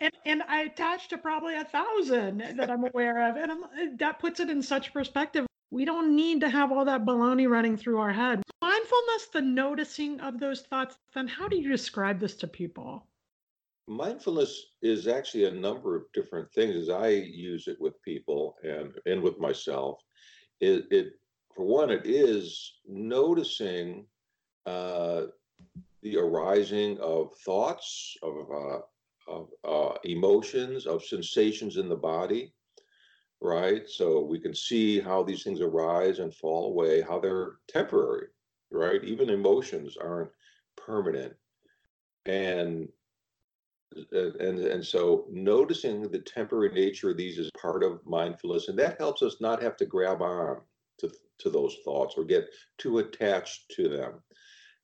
and, 0.00 0.12
and 0.24 0.42
I 0.48 0.62
attach 0.62 1.08
to 1.08 1.18
probably 1.18 1.56
a 1.56 1.64
thousand 1.64 2.38
that 2.56 2.70
I'm 2.70 2.84
aware 2.84 3.28
of. 3.28 3.36
And 3.36 3.52
I'm, 3.52 3.96
that 3.98 4.18
puts 4.18 4.40
it 4.40 4.50
in 4.50 4.62
such 4.62 4.92
perspective. 4.92 5.46
We 5.70 5.84
don't 5.84 6.14
need 6.14 6.40
to 6.40 6.50
have 6.50 6.72
all 6.72 6.84
that 6.84 7.04
baloney 7.04 7.48
running 7.48 7.76
through 7.76 7.98
our 7.98 8.12
head. 8.12 8.42
Mindfulness, 8.60 9.26
the 9.32 9.42
noticing 9.42 10.20
of 10.20 10.38
those 10.38 10.62
thoughts, 10.62 10.96
then 11.14 11.28
how 11.28 11.48
do 11.48 11.56
you 11.56 11.68
describe 11.68 12.20
this 12.20 12.34
to 12.36 12.46
people? 12.46 13.06
Mindfulness 13.88 14.66
is 14.80 15.08
actually 15.08 15.44
a 15.44 15.50
number 15.50 15.96
of 15.96 16.04
different 16.14 16.50
things 16.52 16.76
as 16.76 16.88
I 16.88 17.08
use 17.08 17.68
it 17.68 17.80
with 17.80 18.00
people 18.02 18.54
and, 18.62 18.92
and 19.06 19.22
with 19.22 19.38
myself 19.38 19.98
it, 20.62 20.86
it 20.90 21.12
for 21.54 21.66
one, 21.66 21.90
it 21.90 22.06
is 22.06 22.74
noticing 22.86 24.06
uh, 24.64 25.22
the 26.02 26.16
arising 26.16 26.98
of 27.00 27.34
thoughts, 27.44 28.16
of, 28.22 28.48
uh, 28.50 28.78
of 29.28 29.48
uh, 29.64 29.98
emotions, 30.04 30.86
of 30.86 31.04
sensations 31.04 31.76
in 31.76 31.88
the 31.88 31.96
body, 31.96 32.54
right? 33.40 33.88
So 33.88 34.20
we 34.20 34.38
can 34.38 34.54
see 34.54 35.00
how 35.00 35.22
these 35.22 35.42
things 35.42 35.60
arise 35.60 36.20
and 36.20 36.32
fall 36.32 36.68
away, 36.68 37.02
how 37.02 37.18
they're 37.18 37.56
temporary, 37.68 38.28
right? 38.70 39.02
Even 39.04 39.28
emotions 39.28 39.96
aren't 40.00 40.30
permanent. 40.76 41.34
And 42.24 42.88
and 44.12 44.58
and 44.58 44.84
so 44.84 45.26
noticing 45.30 46.02
the 46.02 46.18
temporary 46.20 46.72
nature 46.72 47.10
of 47.10 47.16
these 47.16 47.38
is 47.38 47.50
part 47.60 47.82
of 47.82 48.00
mindfulness 48.06 48.68
and 48.68 48.78
that 48.78 48.98
helps 48.98 49.22
us 49.22 49.36
not 49.40 49.62
have 49.62 49.76
to 49.76 49.86
grab 49.86 50.22
on 50.22 50.60
to, 50.98 51.10
to 51.38 51.50
those 51.50 51.76
thoughts 51.84 52.14
or 52.16 52.24
get 52.24 52.48
too 52.78 52.98
attached 52.98 53.70
to 53.70 53.88
them. 53.88 54.14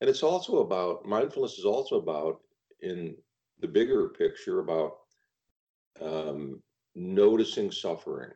And 0.00 0.08
it's 0.08 0.22
also 0.22 0.58
about 0.58 1.04
mindfulness 1.04 1.58
is 1.58 1.64
also 1.64 1.96
about 1.96 2.40
in 2.80 3.16
the 3.60 3.68
bigger 3.68 4.10
picture 4.10 4.60
about 4.60 4.92
um, 6.00 6.62
noticing 6.94 7.72
suffering. 7.72 8.30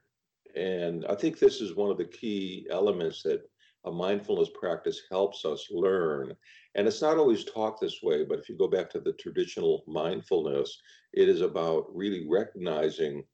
And 0.54 1.06
i 1.06 1.14
think 1.14 1.38
this 1.38 1.60
is 1.60 1.74
one 1.76 1.90
of 1.90 1.98
the 1.98 2.04
key 2.04 2.66
elements 2.70 3.22
that 3.22 3.40
a 3.84 3.90
mindfulness 3.90 4.48
practice 4.54 5.02
helps 5.10 5.44
us 5.44 5.68
learn. 5.70 6.32
And 6.74 6.86
it's 6.86 7.02
not 7.02 7.18
always 7.18 7.44
taught 7.44 7.80
this 7.80 8.02
way, 8.02 8.24
but 8.24 8.38
if 8.38 8.48
you 8.48 8.56
go 8.56 8.68
back 8.68 8.88
to 8.90 9.00
the 9.00 9.12
traditional 9.14 9.82
mindfulness, 9.86 10.80
it 11.12 11.28
is 11.28 11.40
about 11.40 11.86
really 11.94 12.26
recognizing 12.28 13.24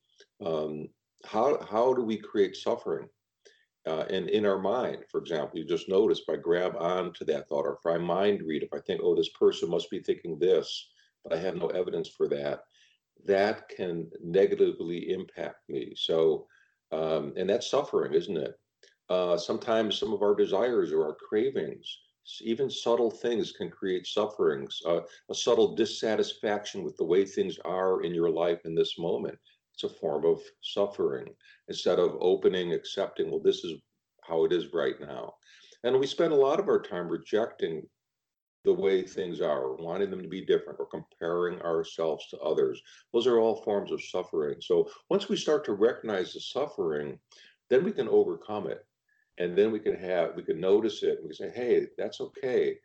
um, 0.45 0.89
how, 1.25 1.61
how 1.71 1.95
do 1.95 2.03
we 2.03 2.17
create 2.17 2.57
suffering? 2.57 3.09
Uh, 3.87 4.05
and 4.11 4.29
in 4.29 4.45
our 4.45 4.59
mind, 4.59 4.99
for 5.11 5.19
example, 5.19 5.59
you 5.59 5.65
just 5.65 5.89
notice 5.89 6.21
if 6.21 6.29
I 6.29 6.37
grab 6.37 6.77
on 6.77 7.13
to 7.15 7.25
that 7.25 7.49
thought, 7.49 7.65
or 7.65 7.79
if 7.83 7.91
I 7.91 7.97
mind 7.99 8.43
read, 8.43 8.63
if 8.63 8.73
I 8.73 8.81
think, 8.81 9.01
oh, 9.03 9.15
this 9.15 9.31
person 9.31 9.71
must 9.71 9.91
be 9.91 10.01
thinking 10.01 10.39
this, 10.39 10.91
but 11.25 11.33
I 11.33 11.41
have 11.41 11.57
no 11.57 11.69
evidence 11.69 12.09
for 12.09 12.29
that, 12.29 12.65
that 13.25 13.69
can 13.69 14.11
negatively 14.23 15.11
impact 15.11 15.69
me. 15.69 15.95
So, 15.97 16.47
um, 16.93 17.33
and 17.37 17.49
that's 17.49 17.71
suffering, 17.71 18.15
isn't 18.15 18.37
it? 18.37 18.59
Uh, 19.09 19.39
sometimes 19.39 19.99
some 19.99 20.13
of 20.13 20.23
our 20.23 20.35
desires 20.35 20.93
or 20.93 21.07
our 21.07 21.15
cravings, 21.15 21.99
even 22.43 22.69
subtle 22.69 23.11
things 23.11 23.53
can 23.53 23.71
create 23.71 24.07
sufferings, 24.07 24.83
uh, 24.87 25.01
a 25.31 25.35
subtle 25.35 25.75
dissatisfaction 25.75 26.85
with 26.85 26.95
the 26.99 27.05
way 27.05 27.25
things 27.25 27.59
are 27.65 28.03
in 28.03 28.15
your 28.15 28.29
life 28.29 28.61
in 28.67 28.75
this 28.75 28.99
moment. 28.99 29.39
It's 29.73 29.85
a 29.85 29.89
form 29.89 30.27
of 30.27 30.43
suffering 30.61 31.27
instead 31.69 31.99
of 31.99 32.19
opening, 32.21 32.75
accepting, 32.75 33.31
well, 33.31 33.41
this 33.41 33.65
is 33.65 33.81
how 34.25 34.45
it 34.45 34.53
is 34.53 34.75
right 34.75 35.01
now. 35.01 35.33
And 35.85 35.99
we 35.99 36.07
spend 36.07 36.35
a 36.35 36.37
lot 36.37 36.61
of 36.61 36.69
our 36.69 36.83
time 36.83 37.09
rejecting 37.09 37.83
the 38.65 38.75
way 38.75 39.03
things 39.03 39.41
are, 39.41 39.75
wanting 39.77 40.11
them 40.11 40.21
to 40.21 40.29
be 40.29 40.45
different, 40.45 40.81
or 40.81 40.87
comparing 40.87 41.63
ourselves 41.63 42.27
to 42.29 42.39
others. 42.41 42.83
Those 43.15 43.27
are 43.27 43.39
all 43.39 43.63
forms 43.63 43.91
of 43.91 44.03
suffering. 44.03 44.57
So 44.61 44.91
once 45.09 45.31
we 45.31 45.37
start 45.37 45.65
to 45.65 45.73
recognize 45.73 46.35
the 46.35 46.41
suffering, 46.41 47.19
then 47.71 47.85
we 47.85 47.93
can 47.93 48.09
overcome 48.09 48.67
it 48.67 48.85
and 49.39 49.57
then 49.57 49.71
we 49.71 49.79
can 49.79 49.97
have 49.97 50.35
we 50.37 50.43
can 50.43 50.61
notice 50.61 51.03
it 51.03 51.19
and 51.19 51.23
we 51.23 51.35
can 51.35 51.53
say 51.53 51.53
hey 51.55 51.87
that's 51.97 52.21
okay. 52.21 52.77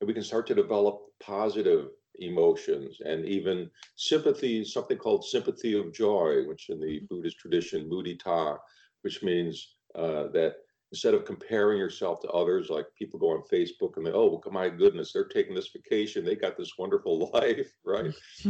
And 0.00 0.06
we 0.06 0.14
can 0.14 0.22
start 0.22 0.46
to 0.48 0.54
develop 0.54 1.00
positive 1.22 1.88
emotions 2.18 2.98
and 3.04 3.24
even 3.24 3.70
sympathy 3.96 4.64
something 4.64 4.96
called 4.96 5.24
sympathy 5.24 5.78
of 5.78 5.92
joy 5.92 6.46
which 6.46 6.70
in 6.70 6.80
the 6.80 7.00
buddhist 7.10 7.38
tradition 7.38 7.88
mudita 7.90 8.56
which 9.02 9.22
means 9.22 9.76
uh, 9.94 10.28
that 10.28 10.56
instead 10.92 11.14
of 11.14 11.24
comparing 11.24 11.78
yourself 11.78 12.20
to 12.20 12.28
others 12.28 12.70
like 12.70 12.86
people 12.98 13.18
go 13.18 13.30
on 13.30 13.42
facebook 13.52 13.96
and 13.96 14.06
they 14.06 14.12
oh 14.12 14.40
my 14.50 14.68
goodness 14.68 15.12
they're 15.12 15.24
taking 15.24 15.54
this 15.54 15.70
vacation. 15.74 16.24
They 16.24 16.36
got 16.36 16.56
this 16.56 16.72
wonderful 16.78 17.30
life 17.34 17.70
right? 17.84 18.14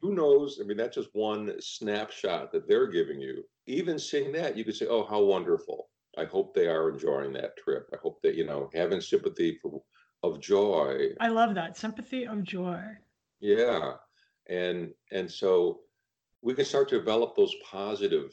Who 0.00 0.14
knows? 0.14 0.58
I 0.62 0.64
mean 0.64 0.78
that's 0.78 0.96
just 0.96 1.10
one 1.12 1.54
snapshot 1.60 2.52
that 2.52 2.66
they're 2.66 2.86
giving 2.86 3.20
you. 3.20 3.42
Even 3.66 3.98
seeing 3.98 4.32
that 4.32 4.56
you 4.56 4.64
could 4.64 4.76
say 4.76 4.86
oh 4.86 5.04
how 5.04 5.20
wonderful 5.22 5.88
I 6.18 6.24
hope 6.24 6.54
they 6.54 6.66
are 6.66 6.90
enjoying 6.90 7.32
that 7.34 7.56
trip. 7.56 7.88
I 7.92 7.96
hope 8.02 8.20
that, 8.22 8.34
you 8.34 8.44
know, 8.44 8.70
having 8.74 9.00
sympathy 9.00 9.58
for 9.62 9.82
of 10.22 10.40
joy. 10.40 11.10
I 11.20 11.28
love 11.28 11.54
that. 11.54 11.76
Sympathy 11.76 12.26
of 12.26 12.42
joy. 12.42 12.82
Yeah. 13.40 13.94
And 14.48 14.92
and 15.12 15.30
so 15.30 15.80
we 16.42 16.54
can 16.54 16.64
start 16.64 16.88
to 16.88 16.98
develop 16.98 17.36
those 17.36 17.54
positive 17.64 18.32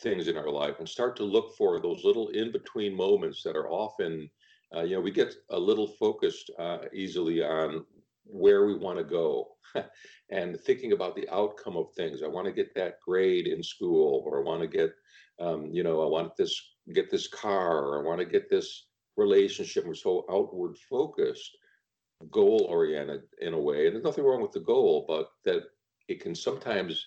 things 0.00 0.28
in 0.28 0.36
our 0.36 0.50
life 0.50 0.76
and 0.78 0.88
start 0.88 1.16
to 1.16 1.24
look 1.24 1.54
for 1.56 1.80
those 1.80 2.04
little 2.04 2.28
in-between 2.28 2.94
moments 2.94 3.42
that 3.42 3.56
are 3.56 3.68
often 3.70 4.30
uh, 4.74 4.82
you 4.82 4.94
know 4.94 5.00
we 5.00 5.10
get 5.10 5.34
a 5.50 5.58
little 5.58 5.86
focused 5.86 6.50
uh, 6.58 6.78
easily 6.92 7.42
on 7.42 7.84
where 8.24 8.64
we 8.64 8.74
want 8.74 8.96
to 8.96 9.04
go 9.04 9.48
and 10.30 10.58
thinking 10.60 10.92
about 10.92 11.14
the 11.16 11.28
outcome 11.28 11.76
of 11.76 11.92
things 11.92 12.22
i 12.22 12.26
want 12.26 12.46
to 12.46 12.52
get 12.52 12.74
that 12.74 12.94
grade 13.06 13.46
in 13.46 13.62
school 13.62 14.22
or 14.24 14.40
i 14.40 14.42
want 14.42 14.60
to 14.60 14.66
get 14.66 14.90
um, 15.38 15.66
you 15.70 15.82
know 15.82 16.02
i 16.02 16.06
want 16.06 16.34
this 16.36 16.58
get 16.92 17.10
this 17.10 17.28
car 17.28 17.84
or 17.84 18.00
I 18.00 18.06
want 18.06 18.20
to 18.20 18.26
get 18.26 18.48
this 18.48 18.86
relationship. 19.16 19.86
We're 19.86 19.94
so 19.94 20.24
outward 20.30 20.76
focused, 20.78 21.56
goal 22.30 22.66
oriented 22.68 23.22
in 23.40 23.54
a 23.54 23.60
way. 23.60 23.86
And 23.86 23.94
there's 23.94 24.04
nothing 24.04 24.24
wrong 24.24 24.42
with 24.42 24.52
the 24.52 24.60
goal, 24.60 25.04
but 25.08 25.30
that 25.44 25.62
it 26.08 26.20
can 26.20 26.34
sometimes 26.34 27.04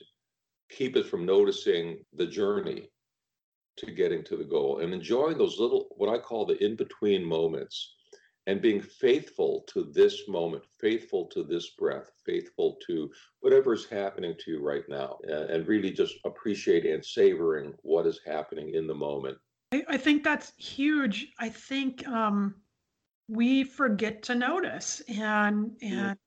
keep 0.69 0.95
us 0.95 1.05
from 1.07 1.25
noticing 1.25 1.99
the 2.13 2.25
journey 2.25 2.89
to 3.77 3.91
getting 3.91 4.23
to 4.23 4.37
the 4.37 4.43
goal 4.43 4.79
and 4.79 4.93
enjoying 4.93 5.37
those 5.37 5.59
little, 5.59 5.87
what 5.97 6.09
I 6.09 6.19
call 6.19 6.45
the 6.45 6.63
in 6.63 6.75
between 6.75 7.25
moments 7.25 7.95
and 8.45 8.61
being 8.61 8.81
faithful 8.81 9.63
to 9.67 9.89
this 9.93 10.27
moment, 10.27 10.63
faithful 10.79 11.27
to 11.27 11.43
this 11.43 11.71
breath, 11.71 12.11
faithful 12.25 12.77
to 12.87 13.09
whatever 13.39 13.73
is 13.73 13.85
happening 13.85 14.35
to 14.39 14.51
you 14.51 14.61
right 14.61 14.83
now, 14.89 15.17
and 15.27 15.67
really 15.67 15.91
just 15.91 16.15
appreciating 16.25 16.93
and 16.93 17.05
savoring 17.05 17.73
what 17.83 18.05
is 18.05 18.19
happening 18.25 18.73
in 18.75 18.85
the 18.85 18.93
moment. 18.93 19.37
I, 19.73 19.83
I 19.89 19.97
think 19.97 20.23
that's 20.23 20.53
huge. 20.57 21.29
I 21.39 21.49
think 21.49 22.07
um, 22.07 22.55
we 23.27 23.63
forget 23.63 24.21
to 24.23 24.35
notice, 24.35 25.01
and 25.07 25.71
and 25.81 26.17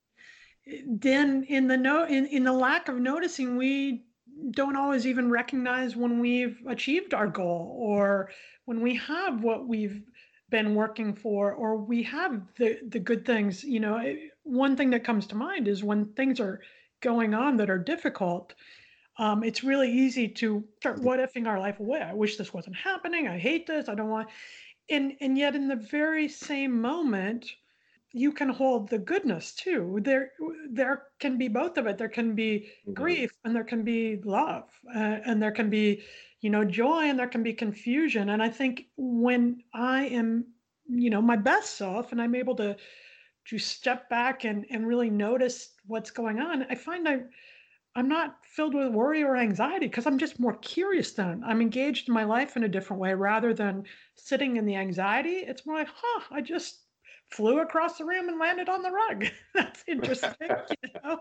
then 0.86 1.44
in 1.48 1.68
the 1.68 1.76
no 1.76 2.06
in, 2.06 2.26
in 2.26 2.42
the 2.42 2.52
lack 2.52 2.88
of 2.88 2.96
noticing, 2.96 3.56
we 3.56 4.04
don't 4.50 4.76
always 4.76 5.06
even 5.06 5.30
recognize 5.30 5.94
when 5.94 6.18
we've 6.18 6.58
achieved 6.66 7.14
our 7.14 7.28
goal 7.28 7.76
or 7.78 8.30
when 8.64 8.80
we 8.80 8.96
have 8.96 9.42
what 9.42 9.68
we've 9.68 10.02
been 10.50 10.74
working 10.74 11.14
for 11.14 11.52
or 11.52 11.76
we 11.76 12.02
have 12.02 12.42
the 12.58 12.78
the 12.88 12.98
good 12.98 13.24
things 13.24 13.64
you 13.64 13.80
know 13.80 14.00
one 14.42 14.76
thing 14.76 14.90
that 14.90 15.02
comes 15.02 15.26
to 15.26 15.34
mind 15.34 15.66
is 15.66 15.82
when 15.82 16.04
things 16.12 16.38
are 16.38 16.60
going 17.00 17.34
on 17.34 17.56
that 17.56 17.70
are 17.70 17.78
difficult 17.78 18.54
um, 19.18 19.42
it's 19.42 19.64
really 19.64 19.90
easy 19.90 20.28
to 20.28 20.64
start 20.78 21.00
what 21.00 21.20
ifing 21.20 21.46
our 21.46 21.58
life 21.58 21.80
away. 21.80 22.02
I 22.02 22.12
wish 22.12 22.36
this 22.36 22.52
wasn't 22.52 22.76
happening. 22.76 23.28
I 23.28 23.38
hate 23.38 23.66
this. 23.66 23.88
I 23.88 23.94
don't 23.94 24.10
want. 24.10 24.28
And 24.90 25.14
and 25.20 25.36
yet 25.38 25.54
in 25.54 25.68
the 25.68 25.76
very 25.76 26.28
same 26.28 26.80
moment, 26.80 27.46
you 28.12 28.32
can 28.32 28.48
hold 28.48 28.88
the 28.88 28.98
goodness 28.98 29.52
too. 29.52 30.00
There 30.02 30.32
there 30.70 31.04
can 31.18 31.38
be 31.38 31.48
both 31.48 31.78
of 31.78 31.86
it. 31.86 31.98
There 31.98 32.08
can 32.08 32.34
be 32.34 32.68
mm-hmm. 32.82 32.92
grief 32.92 33.32
and 33.44 33.54
there 33.54 33.64
can 33.64 33.84
be 33.84 34.20
love 34.24 34.64
uh, 34.94 35.18
and 35.24 35.42
there 35.42 35.52
can 35.52 35.70
be 35.70 36.02
you 36.40 36.50
know 36.50 36.64
joy 36.64 37.04
and 37.04 37.18
there 37.18 37.28
can 37.28 37.42
be 37.42 37.54
confusion. 37.54 38.28
And 38.28 38.42
I 38.42 38.50
think 38.50 38.86
when 38.96 39.62
I 39.74 40.06
am 40.06 40.46
you 40.88 41.08
know 41.10 41.22
my 41.22 41.36
best 41.36 41.76
self 41.76 42.12
and 42.12 42.20
I'm 42.20 42.34
able 42.34 42.54
to 42.56 42.76
to 43.46 43.58
step 43.58 44.10
back 44.10 44.44
and 44.44 44.66
and 44.70 44.86
really 44.86 45.10
notice 45.10 45.70
what's 45.86 46.10
going 46.10 46.38
on, 46.38 46.66
I 46.68 46.74
find 46.74 47.08
I 47.08 47.22
I'm 47.96 48.08
not 48.08 48.44
filled 48.44 48.74
with 48.74 48.92
worry 48.92 49.24
or 49.24 49.36
anxiety 49.36 49.86
because 49.86 50.06
I'm 50.06 50.18
just 50.18 50.38
more 50.38 50.56
curious 50.58 51.12
then. 51.12 51.42
I'm 51.44 51.62
engaged 51.62 52.08
in 52.08 52.14
my 52.14 52.24
life 52.24 52.54
in 52.56 52.62
a 52.62 52.68
different 52.68 53.00
way 53.00 53.14
rather 53.14 53.54
than 53.54 53.84
sitting 54.14 54.58
in 54.58 54.66
the 54.66 54.76
anxiety. 54.76 55.38
It's 55.38 55.64
more 55.64 55.78
like, 55.78 55.88
huh, 55.92 56.22
I 56.30 56.42
just 56.42 56.85
flew 57.30 57.60
across 57.60 57.98
the 57.98 58.04
room 58.04 58.28
and 58.28 58.38
landed 58.38 58.68
on 58.68 58.82
the 58.82 58.90
rug. 58.90 59.26
That's 59.54 59.84
interesting, 59.86 60.48
you 60.82 60.90
know? 61.02 61.18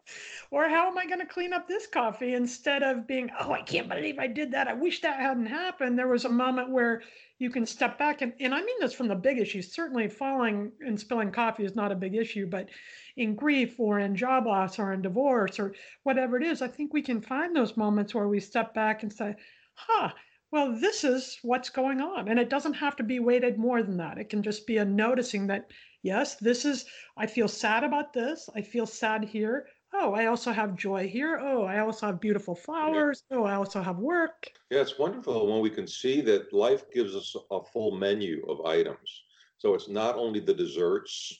Or 0.52 0.70
how 0.70 0.88
am 0.88 0.98
I 0.98 1.06
going 1.06 1.20
to 1.20 1.26
clean 1.26 1.54
up 1.54 1.68
this 1.68 1.88
coffee 1.88 2.34
instead 2.34 2.84
of 2.84 3.08
being, 3.08 3.30
oh, 3.40 3.52
I 3.52 3.62
can't 3.62 3.90
believe 3.90 4.20
I 4.20 4.28
did 4.28 4.52
that. 4.52 4.68
I 4.68 4.74
wish 4.74 5.02
that 5.02 5.20
hadn't 5.20 5.48
happened. 5.48 5.98
There 5.98 6.08
was 6.08 6.26
a 6.26 6.30
moment 6.30 6.72
where 6.72 7.02
you 7.40 7.50
can 7.50 7.66
step 7.66 7.98
back 7.98 8.22
and, 8.22 8.34
and 8.40 8.54
I 8.54 8.62
mean 8.62 8.80
this 8.80 8.94
from 8.94 9.08
the 9.08 9.16
big 9.16 9.40
issues. 9.40 9.74
Certainly 9.74 10.10
falling 10.10 10.72
and 10.80 11.00
spilling 11.00 11.32
coffee 11.32 11.66
is 11.66 11.76
not 11.76 11.92
a 11.92 11.96
big 11.96 12.16
issue, 12.16 12.48
but 12.48 12.70
in 13.18 13.36
grief 13.36 13.80
or 13.80 14.00
in 14.00 14.16
job 14.16 14.46
loss 14.46 14.80
or 14.80 14.94
in 14.94 15.02
divorce 15.02 15.60
or 15.60 15.74
whatever 16.04 16.38
it 16.38 16.44
is, 16.44 16.62
I 16.62 16.68
think 16.68 16.94
we 16.94 17.02
can 17.02 17.22
find 17.22 17.56
those 17.56 17.78
moments 17.78 18.14
where 18.14 18.28
we 18.28 18.40
step 18.40 18.74
back 18.74 19.04
and 19.04 19.12
say, 19.12 19.36
huh, 19.74 20.12
well, 20.52 20.78
this 20.80 21.04
is 21.04 21.38
what's 21.42 21.70
going 21.70 22.00
on. 22.00 22.30
And 22.30 22.40
it 22.40 22.50
doesn't 22.50 22.76
have 22.76 22.96
to 22.98 23.04
be 23.04 23.20
weighted 23.20 23.58
more 23.58 23.84
than 23.84 23.98
that. 23.98 24.18
It 24.18 24.30
can 24.30 24.42
just 24.42 24.66
be 24.66 24.78
a 24.78 24.86
noticing 24.86 25.48
that, 25.48 25.72
yes, 26.06 26.36
this 26.36 26.64
is, 26.66 26.86
I 27.18 27.26
feel 27.26 27.48
sad 27.48 27.84
about 27.84 28.14
this. 28.14 28.48
I 28.56 28.62
feel 28.62 28.86
sad 28.86 29.26
here. 29.26 29.66
Oh, 29.94 30.14
I 30.14 30.28
also 30.28 30.52
have 30.52 30.76
joy 30.76 31.08
here. 31.08 31.40
Oh, 31.42 31.64
I 31.64 31.80
also 31.80 32.06
have 32.06 32.22
beautiful 32.22 32.56
flowers. 32.56 33.24
Oh, 33.32 33.44
I 33.44 33.56
also 33.56 33.82
have 33.82 33.98
work. 33.98 34.52
Yeah, 34.70 34.82
it's 34.82 35.00
wonderful 35.00 35.48
when 35.52 35.62
we 35.62 35.70
can 35.70 35.88
see 35.88 36.22
that 36.22 36.54
life 36.54 36.84
gives 36.94 37.16
us 37.16 37.36
a 37.50 37.64
full 37.74 37.92
menu 37.98 38.46
of 38.48 38.66
items. 38.66 39.24
So 39.58 39.74
it's 39.74 39.90
not 39.90 40.16
only 40.16 40.40
the 40.40 40.54
desserts 40.54 41.34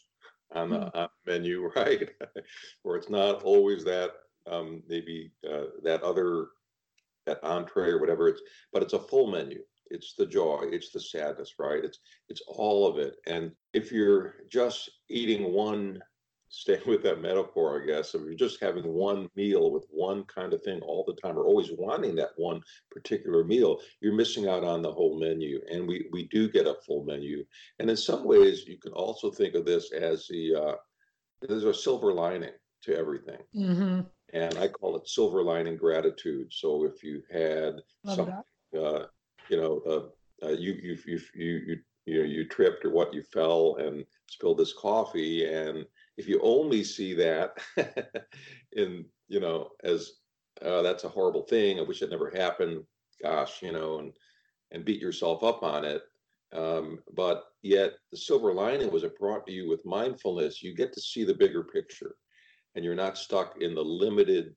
on 0.54 0.70
the 0.70 0.80
mm. 0.96 1.10
menu, 1.28 1.70
right? 1.76 2.10
or 2.84 2.96
it's 2.96 3.10
not 3.10 3.44
always 3.44 3.84
that 3.84 4.12
um, 4.50 4.82
maybe 4.88 5.32
uh, 5.48 5.66
that 5.84 6.02
other 6.02 6.48
that 7.26 7.44
entree 7.44 7.90
or 7.90 8.00
whatever 8.00 8.28
it's, 8.28 8.42
but 8.72 8.84
it's 8.84 8.94
a 8.94 9.00
full 9.00 9.32
menu. 9.32 9.60
It's 9.90 10.14
the 10.16 10.26
joy, 10.26 10.64
it's 10.72 10.92
the 10.92 11.00
sadness, 11.00 11.54
right? 11.60 11.84
It's 11.84 12.00
it's 12.30 12.42
all 12.48 12.88
of 12.88 12.98
it. 12.98 13.16
And 13.28 13.52
if 13.74 13.92
you're 13.92 14.36
just 14.50 14.90
eating 15.10 15.54
one 15.54 16.00
stay 16.50 16.80
with 16.86 17.04
that 17.04 17.22
metaphor, 17.22 17.82
I 17.82 17.86
guess, 17.86 18.14
if 18.14 18.22
you're 18.22 18.34
just 18.34 18.62
having 18.62 18.88
one 18.94 19.30
meal 19.36 19.72
with 19.72 19.86
one 19.90 20.24
kind 20.24 20.54
of 20.54 20.62
thing 20.64 20.80
all 20.82 21.04
the 21.06 21.20
time, 21.22 21.38
or 21.38 21.44
always 21.44 21.72
wanting 21.78 22.16
that 22.16 22.30
one 22.38 22.62
particular 22.92 23.44
meal, 23.44 23.80
you're 24.00 24.14
missing 24.14 24.48
out 24.48 24.64
on 24.64 24.82
the 24.82 24.92
whole 24.92 25.20
menu. 25.20 25.60
And 25.72 25.88
we 25.88 26.08
we 26.12 26.28
do 26.28 26.50
get 26.50 26.68
a 26.68 26.76
full 26.86 27.04
menu. 27.04 27.44
And 27.80 27.90
in 27.90 27.98
some 27.98 28.24
ways, 28.24 28.66
you 28.68 28.78
can 28.78 28.94
also 28.94 29.32
think 29.32 29.56
of 29.56 29.66
this 29.66 29.92
as 29.92 30.28
the 30.28 30.56
uh, 30.56 30.76
there's 31.42 31.64
a 31.64 31.74
silver 31.74 32.14
lining 32.14 32.54
to 32.84 32.98
everything. 32.98 33.40
Mm-hmm. 33.56 34.02
And 34.34 34.58
I 34.58 34.68
call 34.68 34.96
it 34.96 35.08
silver 35.08 35.44
lining 35.44 35.78
gratitude. 35.78 36.48
So 36.52 36.86
if 36.86 37.04
you 37.04 37.22
had 37.32 37.76
Love 38.04 38.16
something, 38.16 38.44
uh, 38.78 39.06
you 39.50 39.58
know, 39.58 39.82
uh, 39.88 40.46
uh, 40.46 40.52
you, 40.52 40.74
you, 40.74 40.98
you, 41.06 41.20
you, 41.34 41.62
you 41.68 41.78
you 42.06 42.20
know 42.20 42.26
you 42.26 42.48
tripped 42.48 42.86
or 42.86 42.92
what 42.92 43.14
you 43.14 43.24
fell 43.24 43.78
and 43.80 44.06
spilled 44.28 44.58
this 44.58 44.74
coffee. 44.74 45.46
And 45.46 45.86
if 46.18 46.28
you 46.28 46.40
only 46.42 46.84
see 46.84 47.14
that 47.16 47.58
in 48.74 49.06
you 49.28 49.40
know 49.40 49.70
as 49.84 50.14
uh, 50.62 50.82
that's 50.82 51.04
a 51.04 51.10
horrible 51.10 51.44
thing. 51.44 51.80
I 51.80 51.84
wish 51.84 52.02
it 52.02 52.10
never 52.10 52.30
happened. 52.30 52.84
Gosh 53.22 53.62
you 53.62 53.72
know 53.72 54.00
and 54.00 54.14
and 54.72 54.86
beat 54.86 55.02
yourself 55.02 55.44
up 55.44 55.64
on 55.64 55.86
it. 55.86 56.04
Um, 56.54 57.00
but 57.16 57.46
yet 57.64 57.94
the 58.12 58.18
silver 58.18 58.54
lining 58.54 58.92
was 58.92 59.04
it 59.04 59.20
brought 59.20 59.46
to 59.48 59.52
you 59.52 59.68
with 59.68 59.86
mindfulness. 59.86 60.62
You 60.62 60.76
get 60.76 60.94
to 60.94 61.02
see 61.02 61.24
the 61.24 61.34
bigger 61.34 61.64
picture 61.64 62.16
and 62.76 62.84
you're 62.84 62.96
not 62.96 63.18
stuck 63.18 63.62
in 63.62 63.74
the 63.74 63.84
limited 63.84 64.56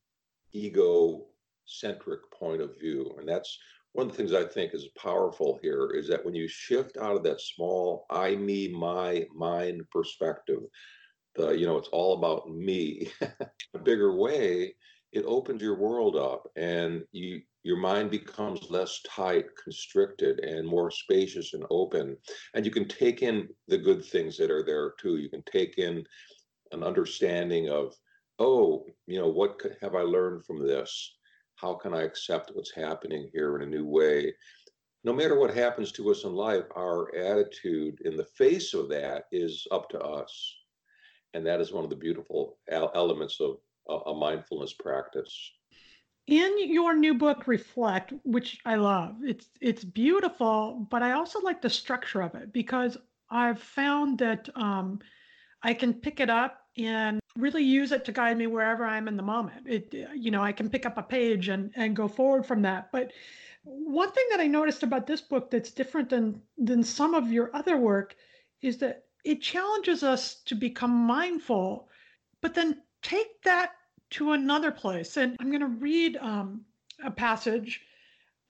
ego 0.52 1.26
centric 1.64 2.20
point 2.32 2.60
of 2.60 2.78
view. 2.78 3.14
And 3.18 3.28
that's 3.28 3.58
one 3.92 4.06
of 4.06 4.12
the 4.12 4.18
things 4.18 4.32
I 4.32 4.44
think 4.44 4.74
is 4.74 4.88
powerful 4.96 5.58
here 5.62 5.90
is 5.94 6.08
that 6.08 6.24
when 6.24 6.34
you 6.34 6.46
shift 6.46 6.96
out 6.98 7.16
of 7.16 7.22
that 7.24 7.40
small 7.40 8.06
I, 8.10 8.36
me, 8.36 8.68
my, 8.68 9.26
mine 9.34 9.80
perspective, 9.90 10.60
the 11.34 11.50
you 11.50 11.66
know 11.66 11.78
it's 11.78 11.88
all 11.88 12.18
about 12.18 12.50
me, 12.50 13.10
a 13.74 13.78
bigger 13.78 14.16
way, 14.16 14.74
it 15.12 15.24
opens 15.24 15.62
your 15.62 15.76
world 15.76 16.16
up, 16.16 16.48
and 16.56 17.02
you 17.12 17.40
your 17.64 17.76
mind 17.76 18.10
becomes 18.10 18.70
less 18.70 19.00
tight, 19.06 19.46
constricted, 19.62 20.40
and 20.40 20.66
more 20.66 20.90
spacious 20.90 21.54
and 21.54 21.64
open, 21.70 22.16
and 22.54 22.64
you 22.64 22.70
can 22.70 22.86
take 22.86 23.22
in 23.22 23.48
the 23.68 23.78
good 23.78 24.04
things 24.04 24.36
that 24.38 24.50
are 24.50 24.64
there 24.64 24.92
too. 25.00 25.16
You 25.16 25.28
can 25.28 25.42
take 25.50 25.78
in 25.78 26.04
an 26.72 26.82
understanding 26.82 27.68
of, 27.68 27.94
oh, 28.38 28.86
you 29.06 29.18
know, 29.18 29.28
what 29.28 29.60
have 29.80 29.94
I 29.94 30.02
learned 30.02 30.44
from 30.44 30.66
this? 30.66 31.17
How 31.60 31.74
can 31.74 31.92
I 31.92 32.02
accept 32.02 32.52
what's 32.54 32.74
happening 32.74 33.28
here 33.32 33.56
in 33.56 33.62
a 33.62 33.66
new 33.66 33.84
way? 33.84 34.32
No 35.04 35.12
matter 35.12 35.38
what 35.38 35.54
happens 35.54 35.92
to 35.92 36.10
us 36.10 36.24
in 36.24 36.34
life, 36.34 36.64
our 36.76 37.14
attitude 37.14 38.00
in 38.04 38.16
the 38.16 38.24
face 38.24 38.74
of 38.74 38.88
that 38.90 39.24
is 39.32 39.66
up 39.70 39.88
to 39.90 40.00
us. 40.00 40.56
And 41.34 41.46
that 41.46 41.60
is 41.60 41.72
one 41.72 41.84
of 41.84 41.90
the 41.90 41.96
beautiful 41.96 42.58
elements 42.70 43.40
of 43.40 43.58
a 44.06 44.14
mindfulness 44.14 44.74
practice. 44.74 45.52
In 46.26 46.70
your 46.70 46.94
new 46.94 47.14
book, 47.14 47.46
Reflect, 47.46 48.12
which 48.24 48.58
I 48.64 48.74
love, 48.74 49.16
it's 49.24 49.48
it's 49.62 49.82
beautiful, 49.82 50.86
but 50.90 51.02
I 51.02 51.12
also 51.12 51.40
like 51.40 51.62
the 51.62 51.70
structure 51.70 52.20
of 52.20 52.34
it 52.34 52.52
because 52.52 52.98
I've 53.30 53.60
found 53.60 54.18
that 54.18 54.48
um, 54.54 55.00
I 55.62 55.72
can 55.72 55.94
pick 55.94 56.20
it 56.20 56.28
up 56.28 56.60
and 56.76 57.18
really 57.38 57.62
use 57.62 57.92
it 57.92 58.04
to 58.04 58.12
guide 58.12 58.36
me 58.36 58.46
wherever 58.46 58.84
I'm 58.84 59.08
in 59.08 59.16
the 59.16 59.22
moment. 59.22 59.66
It, 59.66 59.94
you 60.14 60.30
know, 60.30 60.42
I 60.42 60.52
can 60.52 60.68
pick 60.68 60.84
up 60.84 60.98
a 60.98 61.02
page 61.02 61.48
and 61.48 61.70
and 61.76 61.96
go 61.96 62.08
forward 62.08 62.44
from 62.44 62.62
that. 62.62 62.90
But 62.92 63.12
one 63.64 64.10
thing 64.12 64.26
that 64.30 64.40
I 64.40 64.46
noticed 64.46 64.82
about 64.82 65.06
this 65.06 65.20
book 65.20 65.50
that's 65.50 65.70
different 65.70 66.10
than 66.10 66.42
than 66.58 66.82
some 66.82 67.14
of 67.14 67.32
your 67.32 67.50
other 67.54 67.76
work 67.76 68.16
is 68.60 68.78
that 68.78 69.04
it 69.24 69.40
challenges 69.40 70.02
us 70.02 70.42
to 70.46 70.54
become 70.54 70.90
mindful, 70.90 71.88
but 72.40 72.54
then 72.54 72.82
take 73.02 73.42
that 73.42 73.72
to 74.10 74.32
another 74.32 74.72
place. 74.72 75.16
And 75.16 75.36
I'm 75.40 75.50
going 75.50 75.60
to 75.60 75.66
read 75.66 76.16
um, 76.16 76.64
a 77.04 77.10
passage 77.10 77.82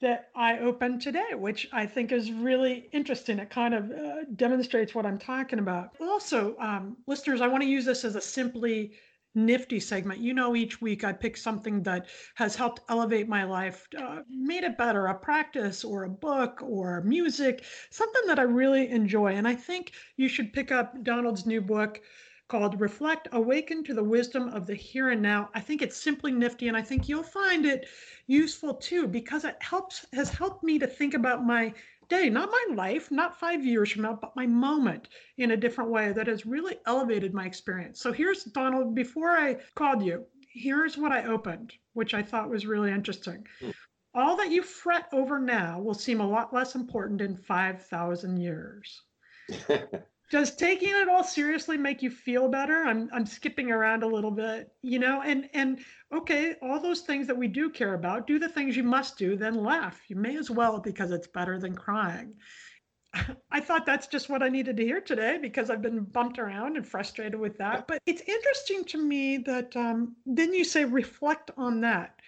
that 0.00 0.30
I 0.36 0.58
opened 0.58 1.02
today, 1.02 1.34
which 1.34 1.68
I 1.72 1.86
think 1.86 2.12
is 2.12 2.30
really 2.30 2.88
interesting. 2.92 3.38
It 3.38 3.50
kind 3.50 3.74
of 3.74 3.90
uh, 3.90 4.24
demonstrates 4.36 4.94
what 4.94 5.06
I'm 5.06 5.18
talking 5.18 5.58
about. 5.58 5.96
Also, 6.00 6.56
um, 6.58 6.96
listeners, 7.06 7.40
I 7.40 7.48
want 7.48 7.62
to 7.62 7.68
use 7.68 7.84
this 7.84 8.04
as 8.04 8.14
a 8.14 8.20
simply 8.20 8.92
nifty 9.34 9.80
segment. 9.80 10.20
You 10.20 10.34
know, 10.34 10.56
each 10.56 10.80
week 10.80 11.04
I 11.04 11.12
pick 11.12 11.36
something 11.36 11.82
that 11.82 12.06
has 12.36 12.56
helped 12.56 12.80
elevate 12.88 13.28
my 13.28 13.44
life, 13.44 13.86
uh, 13.96 14.20
made 14.28 14.64
it 14.64 14.78
better, 14.78 15.06
a 15.06 15.14
practice 15.14 15.84
or 15.84 16.04
a 16.04 16.08
book 16.08 16.60
or 16.62 17.02
music, 17.02 17.64
something 17.90 18.22
that 18.26 18.38
I 18.38 18.42
really 18.42 18.88
enjoy. 18.88 19.34
And 19.34 19.46
I 19.46 19.54
think 19.54 19.92
you 20.16 20.28
should 20.28 20.52
pick 20.52 20.72
up 20.72 21.02
Donald's 21.02 21.46
new 21.46 21.60
book 21.60 22.00
called 22.48 22.80
Reflect 22.80 23.28
Awaken 23.32 23.84
to 23.84 23.94
the 23.94 24.02
Wisdom 24.02 24.48
of 24.48 24.66
the 24.66 24.74
Here 24.74 25.10
and 25.10 25.20
Now. 25.20 25.50
I 25.54 25.60
think 25.60 25.82
it's 25.82 25.96
simply 25.96 26.32
nifty, 26.32 26.68
and 26.68 26.76
I 26.76 26.82
think 26.82 27.08
you'll 27.08 27.22
find 27.22 27.66
it 27.66 27.86
useful 28.26 28.74
too 28.74 29.06
because 29.06 29.44
it 29.44 29.56
helps 29.60 30.06
has 30.14 30.30
helped 30.30 30.64
me 30.64 30.78
to 30.78 30.86
think 30.86 31.12
about 31.12 31.44
my 31.44 31.74
day, 32.08 32.30
not 32.30 32.50
my 32.50 32.74
life, 32.74 33.10
not 33.10 33.38
five 33.38 33.64
years 33.64 33.92
from 33.92 34.02
now, 34.02 34.18
but 34.20 34.34
my 34.34 34.46
moment 34.46 35.08
in 35.36 35.50
a 35.50 35.56
different 35.56 35.90
way 35.90 36.10
that 36.12 36.26
has 36.26 36.46
really 36.46 36.78
elevated 36.86 37.34
my 37.34 37.44
experience. 37.44 38.00
So 38.00 38.12
here's 38.12 38.44
Donald, 38.44 38.94
before 38.94 39.36
I 39.36 39.58
called 39.74 40.02
you, 40.02 40.24
here's 40.50 40.96
what 40.96 41.12
I 41.12 41.24
opened, 41.24 41.74
which 41.92 42.14
I 42.14 42.22
thought 42.22 42.48
was 42.48 42.66
really 42.66 42.90
interesting. 42.90 43.46
Hmm. 43.60 43.70
All 44.14 44.36
that 44.36 44.50
you 44.50 44.62
fret 44.62 45.08
over 45.12 45.38
now 45.38 45.78
will 45.80 45.94
seem 45.94 46.20
a 46.20 46.28
lot 46.28 46.54
less 46.54 46.74
important 46.74 47.20
in 47.20 47.36
5,000 47.36 48.38
years. 48.38 49.02
does 50.30 50.54
taking 50.54 50.90
it 50.90 51.08
all 51.08 51.24
seriously 51.24 51.76
make 51.76 52.02
you 52.02 52.10
feel 52.10 52.48
better? 52.48 52.84
I'm 52.84 53.08
i'm 53.12 53.26
skipping 53.26 53.70
around 53.70 54.02
a 54.02 54.06
little 54.06 54.30
bit 54.30 54.72
you 54.82 54.98
know 54.98 55.22
and 55.22 55.48
and 55.54 55.78
okay 56.12 56.54
all 56.62 56.80
those 56.80 57.00
things 57.02 57.26
that 57.26 57.36
we 57.36 57.48
do 57.48 57.70
care 57.70 57.94
about 57.94 58.26
do 58.26 58.38
the 58.38 58.48
things 58.48 58.76
you 58.76 58.82
must 58.82 59.18
do 59.18 59.36
then 59.36 59.54
laugh. 59.54 60.00
You 60.08 60.16
may 60.16 60.36
as 60.36 60.50
well 60.50 60.78
because 60.78 61.10
it's 61.10 61.28
better 61.28 61.58
than 61.58 61.74
crying. 61.74 62.34
I 63.50 63.60
thought 63.60 63.86
that's 63.86 64.06
just 64.06 64.28
what 64.28 64.42
I 64.42 64.48
needed 64.48 64.76
to 64.76 64.84
hear 64.84 65.00
today 65.00 65.38
because 65.40 65.70
I've 65.70 65.82
been 65.82 66.04
bumped 66.04 66.38
around 66.38 66.76
and 66.76 66.86
frustrated 66.86 67.38
with 67.38 67.56
that. 67.58 67.86
But 67.86 68.00
it's 68.06 68.22
interesting 68.22 68.84
to 68.84 69.02
me 69.02 69.38
that 69.38 69.74
um, 69.76 70.16
then 70.26 70.52
you 70.52 70.64
say 70.64 70.84
reflect 70.84 71.50
on 71.56 71.80
that 71.82 72.20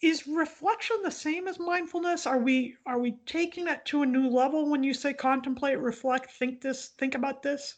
is 0.00 0.26
reflection 0.26 0.96
the 1.02 1.10
same 1.10 1.48
as 1.48 1.58
mindfulness? 1.58 2.26
Are 2.26 2.38
we 2.38 2.76
are 2.86 2.98
we 2.98 3.12
taking 3.26 3.64
that 3.64 3.84
to 3.86 4.02
a 4.02 4.06
new 4.06 4.28
level 4.28 4.70
when 4.70 4.82
you 4.82 4.94
say 4.94 5.12
contemplate 5.12 5.78
reflect 5.78 6.32
think 6.32 6.60
this 6.60 6.88
think 6.98 7.14
about 7.14 7.42
this? 7.42 7.74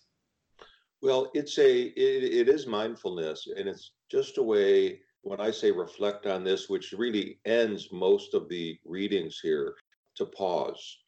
Well 1.00 1.30
it's 1.34 1.58
a 1.58 1.82
it, 1.82 2.24
it 2.24 2.48
is 2.48 2.66
mindfulness 2.66 3.48
and 3.56 3.68
it's 3.68 3.92
just 4.10 4.38
a 4.38 4.42
way 4.42 5.00
when 5.22 5.40
i 5.40 5.50
say 5.50 5.70
reflect 5.70 6.26
on 6.26 6.44
this 6.44 6.68
which 6.68 6.92
really 6.92 7.38
ends 7.44 7.88
most 7.92 8.34
of 8.34 8.48
the 8.48 8.78
readings 8.84 9.38
here 9.42 9.74
to 10.16 10.26
pause. 10.26 10.98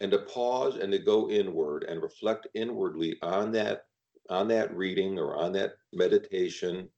And 0.00 0.12
to 0.12 0.18
pause 0.18 0.76
and 0.76 0.92
to 0.92 0.98
go 0.98 1.28
inward 1.28 1.84
and 1.84 2.00
reflect 2.02 2.46
inwardly 2.54 3.16
on 3.22 3.50
that 3.52 3.86
on 4.30 4.46
that 4.48 4.76
reading 4.76 5.18
or 5.18 5.36
on 5.36 5.52
that 5.52 5.72
meditation. 5.92 6.88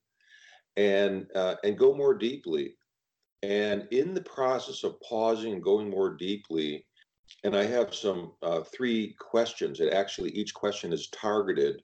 And 0.77 1.27
uh, 1.35 1.55
and 1.65 1.79
go 1.79 1.95
more 1.95 2.15
deeply 2.15 2.75
and 3.43 3.89
in 3.91 4.15
the 4.15 4.23
process 4.23 4.85
of 4.85 5.01
pausing 5.01 5.53
and 5.53 5.63
going 5.63 5.89
more 5.89 6.11
deeply, 6.11 6.85
and 7.45 7.57
I 7.57 7.65
have 7.65 7.95
some 7.95 8.33
uh, 8.43 8.63
three 8.63 9.15
questions, 9.19 9.81
and 9.81 9.93
actually 9.93 10.31
each 10.31 10.53
question 10.53 10.93
is 10.93 11.09
targeted. 11.09 11.83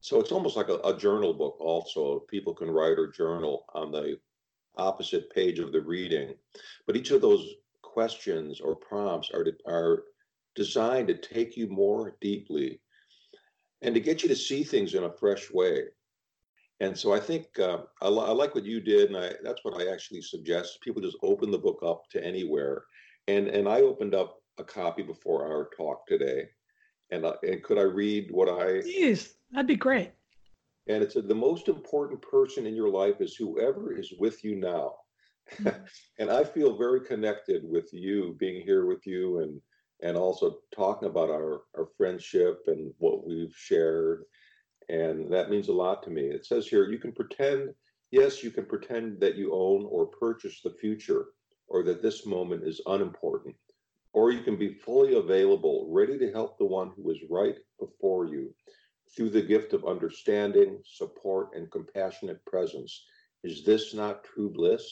So 0.00 0.20
it's 0.20 0.32
almost 0.32 0.56
like 0.56 0.68
a, 0.68 0.78
a 0.84 0.96
journal 0.96 1.32
book, 1.32 1.56
also. 1.58 2.20
People 2.28 2.54
can 2.54 2.70
write 2.70 2.98
or 2.98 3.08
journal 3.08 3.64
on 3.74 3.90
the 3.90 4.18
opposite 4.76 5.30
page 5.30 5.58
of 5.58 5.72
the 5.72 5.80
reading. 5.80 6.34
But 6.86 6.96
each 6.96 7.10
of 7.10 7.22
those 7.22 7.54
questions 7.82 8.60
or 8.60 8.76
prompts 8.76 9.30
are, 9.32 9.46
are 9.66 10.04
designed 10.54 11.08
to 11.08 11.14
take 11.14 11.56
you 11.56 11.68
more 11.68 12.16
deeply 12.20 12.80
and 13.82 13.94
to 13.94 14.00
get 14.00 14.22
you 14.22 14.28
to 14.28 14.36
see 14.36 14.64
things 14.64 14.94
in 14.94 15.04
a 15.04 15.12
fresh 15.12 15.50
way. 15.50 15.84
And 16.80 16.96
so 16.96 17.12
I 17.12 17.20
think 17.20 17.46
uh, 17.58 17.78
I, 18.02 18.08
I, 18.08 18.32
like 18.32 18.54
what 18.54 18.64
you 18.64 18.80
did, 18.80 19.08
and 19.08 19.16
I, 19.16 19.32
that's 19.42 19.64
what 19.64 19.80
I 19.80 19.92
actually 19.92 20.22
suggest. 20.22 20.80
People 20.82 21.00
just 21.00 21.16
open 21.22 21.50
the 21.50 21.58
book 21.58 21.78
up 21.84 22.08
to 22.10 22.24
anywhere, 22.24 22.84
and 23.28 23.48
and 23.48 23.68
I 23.68 23.82
opened 23.82 24.14
up 24.14 24.40
a 24.58 24.64
copy 24.64 25.02
before 25.02 25.46
our 25.46 25.70
talk 25.76 26.06
today, 26.06 26.48
and 27.10 27.24
and 27.42 27.62
could 27.62 27.78
I 27.78 27.82
read 27.82 28.30
what 28.32 28.48
I? 28.48 28.80
Please, 28.80 29.34
that'd 29.52 29.68
be 29.68 29.76
great. 29.76 30.10
And 30.88 31.02
it's 31.02 31.16
a, 31.16 31.22
the 31.22 31.34
most 31.34 31.68
important 31.68 32.20
person 32.20 32.66
in 32.66 32.74
your 32.74 32.90
life 32.90 33.20
is 33.20 33.36
whoever 33.36 33.96
is 33.96 34.12
with 34.18 34.44
you 34.44 34.56
now, 34.56 34.94
mm-hmm. 35.54 35.84
and 36.18 36.30
I 36.30 36.42
feel 36.42 36.76
very 36.76 37.00
connected 37.00 37.62
with 37.64 37.88
you, 37.92 38.36
being 38.40 38.62
here 38.62 38.86
with 38.86 39.06
you, 39.06 39.38
and 39.38 39.60
and 40.02 40.16
also 40.16 40.58
talking 40.74 41.08
about 41.08 41.30
our 41.30 41.62
our 41.78 41.86
friendship 41.96 42.64
and 42.66 42.92
what 42.98 43.24
we've 43.24 43.54
shared 43.56 44.24
and 44.88 45.32
that 45.32 45.50
means 45.50 45.68
a 45.68 45.72
lot 45.72 46.02
to 46.02 46.10
me. 46.10 46.22
It 46.22 46.46
says 46.46 46.66
here 46.66 46.90
you 46.90 46.98
can 46.98 47.12
pretend, 47.12 47.74
yes, 48.10 48.42
you 48.42 48.50
can 48.50 48.66
pretend 48.66 49.20
that 49.20 49.36
you 49.36 49.52
own 49.52 49.86
or 49.88 50.06
purchase 50.06 50.60
the 50.62 50.70
future 50.70 51.26
or 51.68 51.82
that 51.84 52.02
this 52.02 52.26
moment 52.26 52.64
is 52.64 52.80
unimportant. 52.86 53.56
Or 54.12 54.30
you 54.30 54.42
can 54.42 54.56
be 54.56 54.74
fully 54.74 55.16
available, 55.16 55.88
ready 55.90 56.18
to 56.18 56.30
help 56.30 56.56
the 56.56 56.64
one 56.64 56.92
who 56.96 57.10
is 57.10 57.18
right 57.28 57.56
before 57.80 58.26
you 58.26 58.54
through 59.14 59.30
the 59.30 59.42
gift 59.42 59.72
of 59.72 59.86
understanding, 59.86 60.80
support, 60.84 61.48
and 61.54 61.70
compassionate 61.70 62.44
presence. 62.44 63.04
Is 63.42 63.64
this 63.64 63.94
not 63.94 64.24
true 64.24 64.50
bliss? 64.50 64.84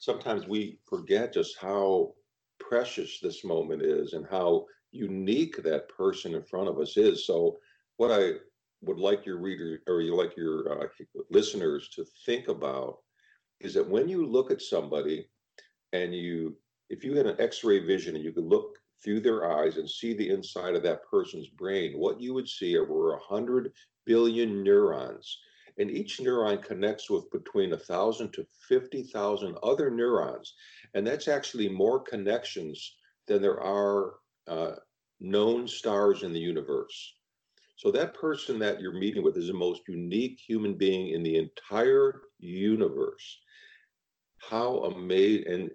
Sometimes 0.00 0.48
we 0.48 0.78
forget 0.88 1.32
just 1.32 1.58
how 1.58 2.14
precious 2.58 3.20
this 3.20 3.44
moment 3.44 3.82
is 3.82 4.14
and 4.14 4.26
how 4.30 4.66
unique 4.90 5.62
that 5.62 5.88
person 5.88 6.34
in 6.34 6.42
front 6.42 6.68
of 6.68 6.78
us 6.78 6.96
is. 6.96 7.26
So, 7.26 7.58
what 7.96 8.10
I 8.10 8.38
would 8.82 8.98
like 8.98 9.24
your 9.24 9.38
reader 9.38 9.80
or 9.86 10.00
you 10.00 10.14
like 10.14 10.36
your 10.36 10.82
uh, 10.82 10.86
listeners 11.30 11.88
to 11.90 12.04
think 12.26 12.48
about 12.48 12.98
is 13.60 13.74
that 13.74 13.88
when 13.88 14.08
you 14.08 14.26
look 14.26 14.50
at 14.50 14.60
somebody 14.60 15.28
and 15.92 16.14
you 16.14 16.56
if 16.90 17.04
you 17.04 17.16
had 17.16 17.26
an 17.26 17.40
x-ray 17.40 17.78
vision 17.78 18.16
and 18.16 18.24
you 18.24 18.32
could 18.32 18.44
look 18.44 18.76
through 19.02 19.20
their 19.20 19.50
eyes 19.50 19.76
and 19.78 19.88
see 19.88 20.14
the 20.14 20.28
inside 20.28 20.74
of 20.74 20.82
that 20.82 21.04
person's 21.10 21.48
brain, 21.48 21.98
what 21.98 22.20
you 22.20 22.34
would 22.34 22.48
see 22.48 22.76
are 22.76 22.84
over 22.84 23.10
100 23.10 23.72
billion 24.04 24.62
neurons. 24.62 25.38
And 25.78 25.90
each 25.90 26.18
neuron 26.18 26.62
connects 26.62 27.08
with 27.08 27.30
between 27.30 27.70
1,000 27.70 28.32
to 28.34 28.46
50,000 28.68 29.56
other 29.62 29.90
neurons. 29.90 30.54
And 30.94 31.06
that's 31.06 31.28
actually 31.28 31.68
more 31.68 32.00
connections 32.00 32.96
than 33.26 33.40
there 33.40 33.60
are 33.60 34.16
uh, 34.46 34.72
known 35.18 35.66
stars 35.66 36.22
in 36.22 36.32
the 36.32 36.38
universe. 36.38 37.14
So 37.82 37.90
that 37.90 38.14
person 38.14 38.60
that 38.60 38.80
you're 38.80 38.92
meeting 38.92 39.24
with 39.24 39.36
is 39.36 39.48
the 39.48 39.54
most 39.54 39.82
unique 39.88 40.38
human 40.38 40.74
being 40.74 41.08
in 41.08 41.24
the 41.24 41.36
entire 41.36 42.20
universe. 42.38 43.40
How 44.38 44.84
amazing 44.84 45.52
and 45.52 45.70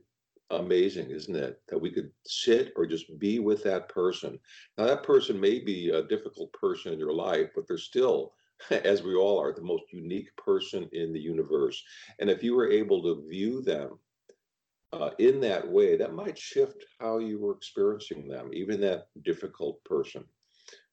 amazing, 0.50 1.10
isn't 1.10 1.36
it? 1.36 1.62
That 1.68 1.80
we 1.80 1.92
could 1.92 2.10
sit 2.26 2.72
or 2.78 2.86
just 2.86 3.20
be 3.20 3.40
with 3.40 3.62
that 3.64 3.90
person. 3.90 4.40
Now 4.78 4.86
that 4.86 5.04
person 5.04 5.38
may 5.38 5.60
be 5.60 5.90
a 5.90 6.08
difficult 6.08 6.54
person 6.54 6.94
in 6.94 7.00
your 7.00 7.12
life, 7.12 7.50
but 7.54 7.68
they're 7.68 7.78
still, 7.78 8.32
as 8.70 9.04
we 9.04 9.14
all 9.14 9.38
are, 9.38 9.52
the 9.52 9.62
most 9.62 9.92
unique 9.92 10.34
person 10.38 10.88
in 10.94 11.12
the 11.12 11.20
universe. 11.20 11.84
And 12.20 12.30
if 12.30 12.42
you 12.42 12.56
were 12.56 12.72
able 12.72 13.04
to 13.04 13.28
view 13.30 13.62
them 13.62 14.00
uh, 14.94 15.10
in 15.20 15.42
that 15.42 15.68
way, 15.68 15.98
that 15.98 16.14
might 16.14 16.38
shift 16.38 16.86
how 17.02 17.18
you 17.18 17.38
were 17.38 17.54
experiencing 17.54 18.30
them, 18.30 18.52
even 18.54 18.80
that 18.80 19.08
difficult 19.24 19.84
person. 19.84 20.24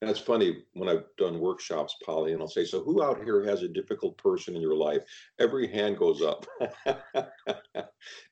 And 0.01 0.11
it's 0.11 0.21
funny 0.21 0.65
when 0.75 0.89
I've 0.89 1.05
done 1.17 1.41
workshops, 1.41 1.97
Polly, 2.05 2.33
and 2.33 2.41
I'll 2.41 2.49
say, 2.49 2.65
So 2.65 2.83
who 2.83 3.03
out 3.03 3.25
here 3.25 3.45
has 3.45 3.63
a 3.63 3.69
difficult 3.69 4.17
person 4.19 4.55
in 4.55 4.61
your 4.61 4.77
life? 4.77 5.03
Every 5.39 5.67
hand 5.67 5.99
goes 5.99 6.23
up. 6.23 6.47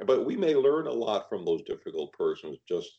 but 0.06 0.26
we 0.26 0.36
may 0.36 0.54
learn 0.54 0.86
a 0.86 0.92
lot 0.92 1.28
from 1.28 1.44
those 1.44 1.62
difficult 1.62 2.12
persons, 2.12 2.58
just 2.68 2.98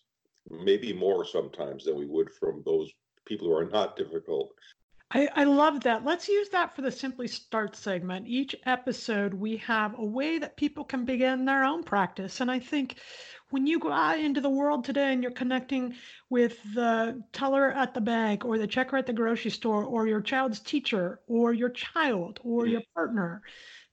maybe 0.49 0.91
more 0.91 1.25
sometimes 1.25 1.85
than 1.85 1.97
we 1.97 2.05
would 2.05 2.31
from 2.33 2.63
those 2.65 2.91
people 3.25 3.47
who 3.47 3.55
are 3.55 3.69
not 3.69 3.95
difficult. 3.95 4.53
I, 5.11 5.29
I 5.35 5.43
love 5.43 5.81
that. 5.81 6.03
Let's 6.03 6.27
use 6.27 6.49
that 6.49 6.75
for 6.75 6.81
the 6.81 6.91
Simply 6.91 7.27
Start 7.27 7.75
segment. 7.75 8.27
Each 8.27 8.55
episode, 8.65 9.33
we 9.33 9.57
have 9.57 9.97
a 9.99 10.03
way 10.03 10.39
that 10.39 10.57
people 10.57 10.83
can 10.83 11.05
begin 11.05 11.45
their 11.45 11.63
own 11.63 11.83
practice. 11.83 12.41
And 12.41 12.49
I 12.49 12.57
think 12.57 12.97
when 13.53 13.67
you 13.67 13.77
go 13.77 13.91
out 13.91 14.19
into 14.19 14.41
the 14.41 14.49
world 14.49 14.83
today 14.83 15.13
and 15.13 15.21
you're 15.21 15.31
connecting 15.31 15.93
with 16.31 16.57
the 16.73 17.21
teller 17.33 17.69
at 17.69 17.93
the 17.93 18.01
bank 18.01 18.43
or 18.43 18.57
the 18.57 18.65
checker 18.65 18.97
at 18.97 19.05
the 19.05 19.13
grocery 19.13 19.51
store 19.51 19.83
or 19.83 20.07
your 20.07 20.21
child's 20.21 20.59
teacher 20.59 21.19
or 21.27 21.53
your 21.53 21.69
child 21.69 22.39
or 22.43 22.65
your 22.65 22.81
partner, 22.95 23.43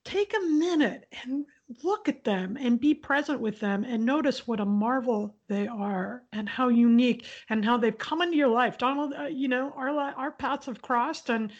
take 0.03 0.33
a 0.33 0.47
minute 0.47 1.05
and 1.21 1.45
look 1.83 2.09
at 2.09 2.23
them 2.23 2.57
and 2.59 2.79
be 2.79 2.95
present 2.95 3.39
with 3.39 3.59
them 3.59 3.83
and 3.83 4.03
notice 4.03 4.47
what 4.47 4.59
a 4.59 4.65
marvel 4.65 5.35
they 5.47 5.67
are 5.67 6.23
and 6.33 6.49
how 6.49 6.69
unique 6.69 7.27
and 7.47 7.63
how 7.63 7.77
they've 7.77 7.99
come 7.99 8.23
into 8.23 8.37
your 8.37 8.47
life. 8.47 8.79
Donald, 8.79 9.13
uh, 9.13 9.25
you 9.25 9.47
know, 9.47 9.71
our 9.77 9.91
our 9.91 10.31
paths 10.31 10.65
have 10.65 10.81
crossed 10.81 11.29
and 11.29 11.51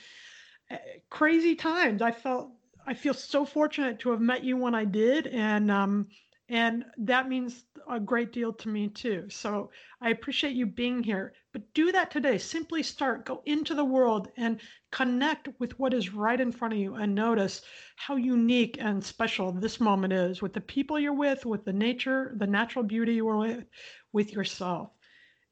uh, 0.71 0.77
crazy 1.11 1.53
times. 1.53 2.01
I 2.01 2.13
felt 2.13 2.51
I 2.87 2.95
feel 2.95 3.13
so 3.13 3.45
fortunate 3.45 3.99
to 3.99 4.09
have 4.09 4.21
met 4.21 4.43
you 4.43 4.57
when 4.57 4.73
I 4.73 4.85
did 4.85 5.27
and 5.27 5.69
um 5.69 6.07
and 6.51 6.83
that 6.97 7.29
means 7.29 7.63
a 7.89 7.97
great 7.97 8.33
deal 8.33 8.51
to 8.51 8.67
me 8.67 8.89
too. 8.89 9.25
So 9.29 9.71
I 10.01 10.09
appreciate 10.09 10.53
you 10.53 10.65
being 10.65 11.01
here. 11.01 11.31
But 11.53 11.73
do 11.73 11.93
that 11.93 12.11
today. 12.11 12.37
Simply 12.37 12.83
start, 12.83 13.25
go 13.25 13.41
into 13.45 13.73
the 13.73 13.85
world 13.85 14.27
and 14.35 14.59
connect 14.91 15.47
with 15.59 15.79
what 15.79 15.93
is 15.93 16.13
right 16.13 16.39
in 16.39 16.51
front 16.51 16.73
of 16.73 16.79
you 16.79 16.95
and 16.95 17.15
notice 17.15 17.61
how 17.95 18.17
unique 18.17 18.75
and 18.81 19.01
special 19.01 19.53
this 19.53 19.79
moment 19.79 20.11
is 20.11 20.41
with 20.41 20.51
the 20.51 20.59
people 20.59 20.99
you're 20.99 21.13
with, 21.13 21.45
with 21.45 21.63
the 21.63 21.71
nature, 21.71 22.35
the 22.37 22.47
natural 22.47 22.83
beauty 22.83 23.13
you 23.13 23.29
are 23.29 23.37
with, 23.37 23.63
with 24.11 24.33
yourself. 24.33 24.89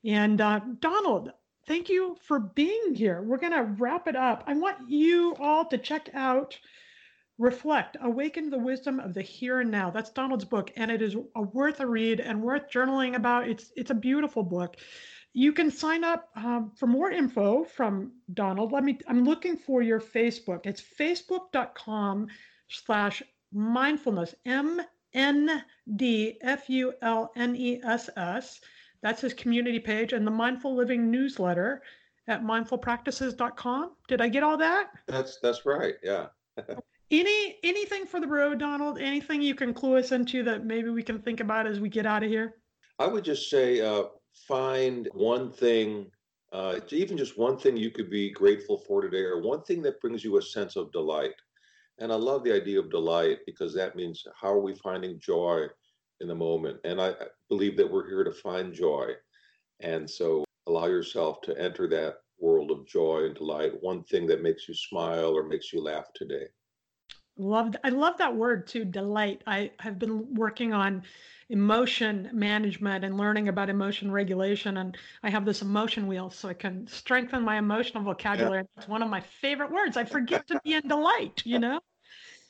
And 0.04 0.42
uh, 0.42 0.60
Donald, 0.80 1.32
thank 1.66 1.88
you 1.88 2.18
for 2.24 2.40
being 2.42 2.94
here. 2.94 3.22
We're 3.22 3.38
going 3.38 3.54
to 3.54 3.64
wrap 3.64 4.10
it 4.10 4.18
up. 4.18 4.44
I 4.48 4.54
want 4.54 4.90
you 4.90 5.34
all 5.40 5.64
to 5.70 5.78
check 5.78 6.10
out 6.14 6.60
Reflect, 7.40 7.96
Awaken 8.02 8.50
the 8.50 8.60
Wisdom 8.60 9.00
of 9.00 9.14
the 9.14 9.22
Here 9.22 9.62
and 9.62 9.72
Now. 9.72 9.90
That's 9.90 10.10
Donald's 10.10 10.44
book, 10.44 10.74
and 10.76 10.92
it 10.92 11.02
is 11.02 11.16
a 11.38 11.42
worth 11.42 11.80
a 11.80 11.88
read 11.88 12.20
and 12.20 12.44
worth 12.44 12.70
journaling 12.70 13.16
about. 13.16 13.48
It's 13.48 13.72
it's 13.78 13.92
a 13.92 13.96
beautiful 13.96 14.44
book. 14.44 14.76
You 15.32 15.54
can 15.54 15.72
sign 15.72 16.04
up 16.04 16.28
um, 16.36 16.74
for 16.76 16.86
more 16.86 17.10
info 17.10 17.64
from 17.64 18.12
Donald. 18.34 18.74
Let 18.74 18.84
me. 18.84 19.00
I'm 19.08 19.24
looking 19.24 19.56
for 19.56 19.82
your 19.82 20.02
Facebook. 20.02 20.66
It's 20.66 20.84
facebook.com 21.00 22.28
slash 22.68 23.24
mindfulness. 23.54 24.36
M 24.46 24.82
N 25.14 25.64
D 25.96 26.38
F 26.42 26.70
U 26.70 26.92
L 27.02 27.32
N 27.38 27.56
E 27.56 27.80
S 27.82 28.10
S. 28.18 28.60
That's 29.02 29.22
his 29.22 29.34
community 29.34 29.80
page 29.80 30.12
and 30.12 30.28
the 30.28 30.32
Mindful 30.32 30.76
Living 30.76 31.10
newsletter 31.10 31.84
at 32.28 32.44
mindfulpractices.com. 32.44 33.92
Did 34.10 34.20
I 34.20 34.28
get 34.28 34.44
all 34.44 34.58
that? 34.58 34.90
That's 35.08 35.40
that's 35.42 35.66
right. 35.66 35.94
Yeah. 36.04 36.28
Any 37.12 37.58
anything 37.64 38.06
for 38.06 38.20
the 38.20 38.28
road, 38.28 38.60
Donald? 38.60 39.00
Anything 39.00 39.42
you 39.42 39.56
can 39.56 39.74
clue 39.74 39.98
us 39.98 40.12
into 40.12 40.44
that 40.44 40.66
maybe 40.66 40.90
we 40.90 41.02
can 41.02 41.20
think 41.20 41.40
about 41.40 41.66
as 41.66 41.80
we 41.80 41.90
get 41.90 42.06
out 42.06 42.24
of 42.24 42.30
here? 42.30 42.56
I 43.00 43.08
would 43.08 43.24
just 43.24 43.50
say 43.50 43.82
uh, 43.82 44.04
find 44.48 45.10
one 45.14 45.52
thing, 45.52 46.12
uh, 46.54 46.80
even 46.92 47.18
just 47.18 47.38
one 47.38 47.58
thing 47.58 47.76
you 47.76 47.90
could 47.90 48.12
be 48.12 48.30
grateful 48.30 48.78
for 48.78 49.02
today, 49.02 49.24
or 49.24 49.42
one 49.42 49.64
thing 49.64 49.82
that 49.84 50.00
brings 50.02 50.24
you 50.24 50.38
a 50.38 50.42
sense 50.42 50.76
of 50.76 50.92
delight. 50.92 51.34
And 51.98 52.12
I 52.12 52.16
love 52.16 52.44
the 52.44 52.54
idea 52.54 52.80
of 52.80 52.92
delight 52.92 53.40
because 53.48 53.74
that 53.74 53.96
means 53.96 54.24
how 54.40 54.54
are 54.54 54.62
we 54.62 54.76
finding 54.76 55.20
joy 55.20 55.66
in 56.22 56.28
the 56.28 56.36
moment? 56.36 56.78
And 56.84 57.02
I 57.02 57.14
believe 57.50 57.76
that 57.78 57.92
we're 57.92 58.08
here 58.08 58.24
to 58.24 58.32
find 58.32 58.72
joy. 58.72 59.14
And 59.80 60.08
so 60.08 60.46
allow 60.68 60.86
yourself 60.86 61.42
to 61.42 61.60
enter 61.60 61.88
that 61.90 62.18
world 62.40 62.70
of 62.70 62.86
joy 62.86 63.26
and 63.26 63.36
delight, 63.36 63.72
one 63.82 64.04
thing 64.04 64.28
that 64.28 64.44
makes 64.44 64.68
you 64.68 64.76
smile 64.76 65.36
or 65.36 65.44
makes 65.44 65.74
you 65.74 65.82
laugh 65.82 66.06
today. 66.14 66.46
Loved 67.40 67.78
I 67.86 67.90
love 67.90 68.18
that 68.18 68.36
word 68.36 68.68
too, 68.68 68.84
delight. 68.84 69.42
I 69.48 69.72
have 69.80 69.98
been 69.98 70.36
working 70.36 70.74
on 70.74 71.04
emotion 71.48 72.30
management 72.34 73.06
and 73.06 73.18
learning 73.18 73.48
about 73.48 73.70
emotion 73.70 74.12
regulation 74.12 74.76
and 74.76 74.98
I 75.24 75.30
have 75.30 75.46
this 75.46 75.62
emotion 75.62 76.06
wheel 76.08 76.30
so 76.30 76.50
I 76.50 76.54
can 76.54 76.86
strengthen 76.88 77.42
my 77.44 77.58
emotional 77.58 78.04
vocabulary. 78.04 78.64
Yeah. 78.64 78.80
It's 78.80 78.90
one 78.90 79.02
of 79.02 79.10
my 79.10 79.22
favorite 79.22 79.72
words. 79.72 79.96
I 79.96 80.04
forget 80.04 80.48
to 80.48 80.60
be 80.66 80.74
in 80.74 80.86
delight, 80.86 81.42
you 81.46 81.60
know? 81.60 81.80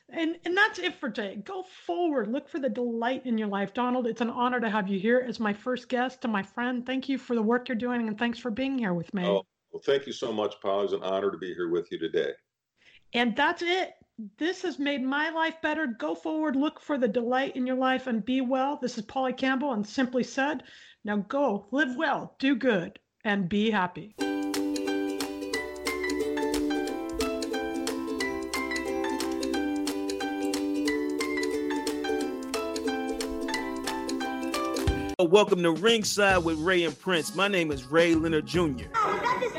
And 0.09 0.37
and 0.43 0.57
that's 0.57 0.79
it 0.79 0.95
for 0.95 1.11
today. 1.11 1.35
Go 1.45 1.63
forward. 1.85 2.27
Look 2.27 2.49
for 2.49 2.57
the 2.57 2.67
delight 2.67 3.27
in 3.27 3.37
your 3.37 3.47
life. 3.47 3.75
Donald, 3.75 4.07
it's 4.07 4.21
an 4.21 4.31
honor 4.31 4.59
to 4.59 4.71
have 4.71 4.87
you 4.87 4.99
here 4.99 5.23
as 5.25 5.39
my 5.39 5.53
first 5.53 5.87
guest 5.87 6.23
and 6.23 6.33
my 6.33 6.41
friend. 6.41 6.83
Thank 6.83 7.07
you 7.07 7.19
for 7.19 7.35
the 7.35 7.43
work 7.43 7.69
you're 7.69 7.75
doing 7.75 8.07
and 8.07 8.17
thanks 8.17 8.39
for 8.39 8.49
being 8.49 8.79
here 8.79 8.95
with 8.95 9.13
me. 9.13 9.23
Oh, 9.23 9.45
well, 9.71 9.83
thank 9.85 10.07
you 10.07 10.13
so 10.13 10.33
much, 10.33 10.55
Paul. 10.63 10.85
It's 10.85 10.93
an 10.93 11.03
honor 11.03 11.29
to 11.29 11.37
be 11.37 11.53
here 11.53 11.69
with 11.69 11.91
you 11.91 11.99
today. 11.99 12.31
And 13.13 13.35
that's 13.35 13.61
it 13.61 13.93
this 14.37 14.63
has 14.63 14.79
made 14.79 15.01
my 15.01 15.29
life 15.29 15.61
better. 15.61 15.87
Go 15.87 16.13
forward, 16.13 16.55
look 16.55 16.81
for 16.81 16.97
the 16.97 17.07
delight 17.07 17.55
in 17.55 17.65
your 17.65 17.77
life, 17.77 18.07
and 18.07 18.25
be 18.25 18.41
well. 18.41 18.77
This 18.81 18.97
is 18.97 19.05
Polly 19.05 19.31
Campbell, 19.31 19.71
and 19.71 19.87
simply 19.87 20.23
said, 20.23 20.63
now 21.05 21.17
go, 21.29 21.67
live 21.71 21.95
well, 21.95 22.35
do 22.37 22.55
good, 22.55 22.99
and 23.23 23.47
be 23.47 23.71
happy. 23.71 24.15
Welcome 35.19 35.63
to 35.63 35.71
Ringside 35.71 36.43
with 36.43 36.57
Ray 36.59 36.85
and 36.85 36.97
Prince. 36.97 37.35
My 37.35 37.47
name 37.47 37.71
is 37.71 37.85
Ray 37.85 38.15
Leonard 38.15 38.47
Jr. 38.47 38.85
Oh, 38.95 39.21
my 39.23 39.58